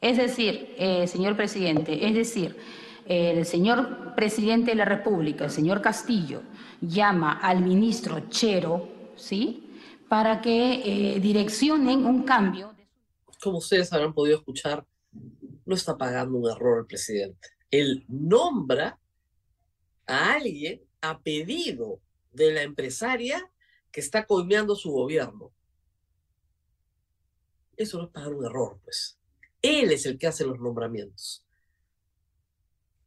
Es 0.00 0.18
decir, 0.18 0.74
eh, 0.76 1.06
señor 1.06 1.36
presidente, 1.36 2.06
es 2.06 2.14
decir, 2.14 2.56
el 3.08 3.44
señor 3.46 4.14
presidente 4.14 4.72
de 4.72 4.76
la 4.76 4.84
República, 4.84 5.44
el 5.44 5.50
señor 5.50 5.80
Castillo, 5.80 6.42
llama 6.80 7.38
al 7.40 7.62
ministro 7.62 8.28
Chero, 8.28 8.88
¿sí? 9.16 9.66
para 10.08 10.40
que 10.40 11.14
eh, 11.14 11.20
direccionen 11.20 12.06
un 12.06 12.22
cambio. 12.22 12.74
Como 13.42 13.58
ustedes 13.58 13.92
habrán 13.92 14.14
podido 14.14 14.38
escuchar, 14.38 14.86
no 15.64 15.74
está 15.74 15.96
pagando 15.96 16.38
un 16.38 16.50
error 16.50 16.80
el 16.80 16.86
presidente. 16.86 17.48
Él 17.70 18.04
nombra 18.08 18.98
a 20.06 20.34
alguien 20.34 20.82
a 21.00 21.18
pedido 21.20 22.00
de 22.32 22.52
la 22.52 22.62
empresaria 22.62 23.50
que 23.90 24.00
está 24.00 24.26
coimeando 24.26 24.76
su 24.76 24.90
gobierno. 24.90 25.52
Eso 27.76 27.98
no 27.98 28.04
es 28.04 28.10
pagar 28.10 28.32
un 28.32 28.44
error, 28.44 28.78
pues. 28.84 29.18
Él 29.60 29.90
es 29.90 30.06
el 30.06 30.18
que 30.18 30.26
hace 30.26 30.44
los 30.44 30.58
nombramientos. 30.58 31.45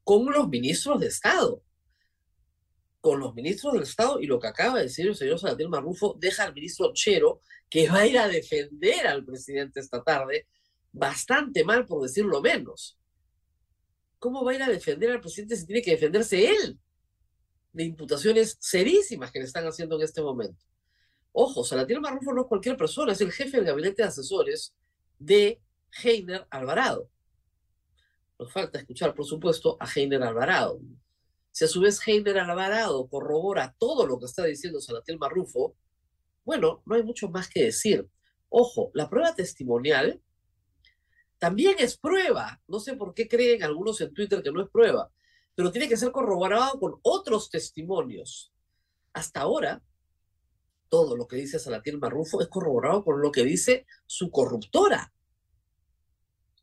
Con 0.10 0.26
los 0.26 0.50
ministros 0.50 1.00
de 1.00 1.06
Estado. 1.06 1.62
Con 3.00 3.19
los 3.19 3.36
ministros 3.36 3.74
del 3.74 3.84
Estado 3.84 4.19
y 4.19 4.26
lo 4.26 4.39
que 4.39 4.48
acaba 4.48 4.78
de 4.78 4.86
decir 4.86 5.06
el 5.06 5.15
señor 5.15 5.38
Salatiel 5.38 5.69
Marrufo 5.69 6.17
deja 6.19 6.45
al 6.45 6.56
ministro 6.56 6.91
Chero 6.95 7.41
que 7.69 7.88
va 7.88 8.00
a 8.00 8.08
ir 8.08 8.17
a 8.17 8.28
defender 8.28 9.06
al 9.06 9.24
presidente 9.24 9.80
esta 9.80 10.04
tarde 10.04 10.48
bastante 10.91 11.63
mal, 11.63 11.86
por 11.86 12.02
decirlo 12.02 12.41
menos. 12.41 12.98
¿Cómo 14.17 14.43
va 14.43 14.54
a 14.54 14.56
ir 14.56 14.63
a 14.63 14.69
defender 14.69 15.12
al 15.12 15.22
presidente 15.22 15.56
si 15.56 15.67
tiene 15.67 15.84
que 15.84 15.91
defenderse 15.91 16.43
él 16.43 16.80
de 17.72 17.84
imputaciones 17.84 18.58
serísimas 18.60 19.32
que 19.32 19.38
le 19.38 19.45
están 19.45 19.67
haciendo 19.67 19.95
en 19.95 20.06
este 20.06 20.24
momento? 20.24 20.65
Ojo, 21.34 21.63
Salatiel 21.63 22.02
Marrufo 22.02 22.34
no 22.34 22.41
es 22.41 22.48
cualquier 22.48 22.78
persona, 22.78 23.12
es 23.12 23.22
el 23.22 23.32
jefe 23.32 23.58
del 23.58 23.67
gabinete 23.67 24.02
de 24.02 24.08
asesores 24.08 24.74
de 25.19 25.62
Heiner 26.02 26.48
Alvarado. 26.50 27.12
Nos 28.39 28.54
falta 28.54 28.80
escuchar, 28.80 29.13
por 29.13 29.25
supuesto, 29.25 29.75
a 29.82 29.86
Heiner 29.86 30.23
Alvarado. 30.23 30.80
Si 31.52 31.65
a 31.65 31.67
su 31.67 31.82
vez 31.82 31.99
Heiner 32.08 32.39
Alvarado 32.39 33.06
corrobora 33.10 33.75
todo 33.78 34.08
lo 34.08 34.17
que 34.17 34.25
está 34.28 34.45
diciendo 34.45 34.80
Salatiel 34.80 35.19
Marrufo, 35.19 35.75
bueno, 36.45 36.82
no 36.86 36.95
hay 36.95 37.04
mucho 37.04 37.28
más 37.30 37.49
que 37.49 37.65
decir. 37.65 38.10
Ojo, 38.47 38.91
la 38.93 39.10
prueba 39.10 39.36
testimonial 39.36 40.21
también 41.38 41.75
es 41.80 41.97
prueba. 41.97 42.62
No 42.67 42.80
sé 42.80 42.95
por 42.95 43.13
qué 43.13 43.28
creen 43.28 43.63
algunos 43.63 43.99
en 44.02 44.13
Twitter 44.13 44.41
que 44.41 44.52
no 44.52 44.62
es 44.62 44.69
prueba, 44.69 45.12
pero 45.54 45.71
tiene 45.71 45.89
que 45.89 45.97
ser 45.97 46.12
corroborado 46.12 46.80
con 46.80 46.95
otros 47.02 47.49
testimonios. 47.49 48.54
Hasta 49.12 49.41
ahora, 49.41 49.84
todo 50.88 51.17
lo 51.17 51.28
que 51.28 51.36
dice 51.36 51.60
Salatiel 51.60 51.99
Marrufo 51.99 52.41
es 52.41 52.47
corroborado 52.47 53.04
con 53.04 53.21
lo 53.21 53.32
que 53.32 53.43
dice 53.43 53.86
su 54.06 54.32
corruptora 54.32 55.13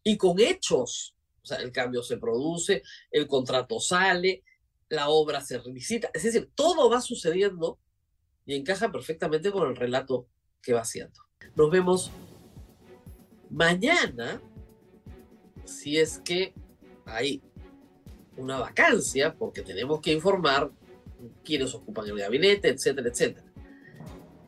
y 0.02 0.16
con 0.16 0.40
hechos. 0.40 1.15
O 1.46 1.48
sea, 1.48 1.58
el 1.58 1.70
cambio 1.70 2.02
se 2.02 2.16
produce, 2.16 2.82
el 3.12 3.28
contrato 3.28 3.78
sale, 3.78 4.42
la 4.88 5.10
obra 5.10 5.40
se 5.40 5.58
revisita. 5.58 6.10
Es 6.12 6.24
decir, 6.24 6.50
todo 6.56 6.90
va 6.90 7.00
sucediendo 7.00 7.78
y 8.46 8.56
encaja 8.56 8.90
perfectamente 8.90 9.52
con 9.52 9.68
el 9.68 9.76
relato 9.76 10.26
que 10.60 10.72
va 10.72 10.80
haciendo. 10.80 11.20
Nos 11.54 11.70
vemos 11.70 12.10
mañana, 13.48 14.42
si 15.64 15.98
es 15.98 16.18
que 16.18 16.52
hay 17.04 17.40
una 18.36 18.58
vacancia, 18.58 19.32
porque 19.36 19.62
tenemos 19.62 20.00
que 20.00 20.12
informar 20.12 20.72
quiénes 21.44 21.72
ocupan 21.76 22.08
el 22.08 22.18
gabinete, 22.18 22.70
etcétera, 22.70 23.08
etcétera. 23.08 23.46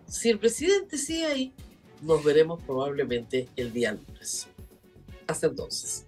Si 0.08 0.30
el 0.30 0.40
presidente 0.40 0.98
sigue 0.98 1.26
ahí, 1.26 1.54
nos 2.02 2.24
veremos 2.24 2.60
probablemente 2.64 3.48
el 3.54 3.72
día 3.72 3.92
lunes. 3.92 4.48
Hasta 5.28 5.46
entonces. 5.46 6.07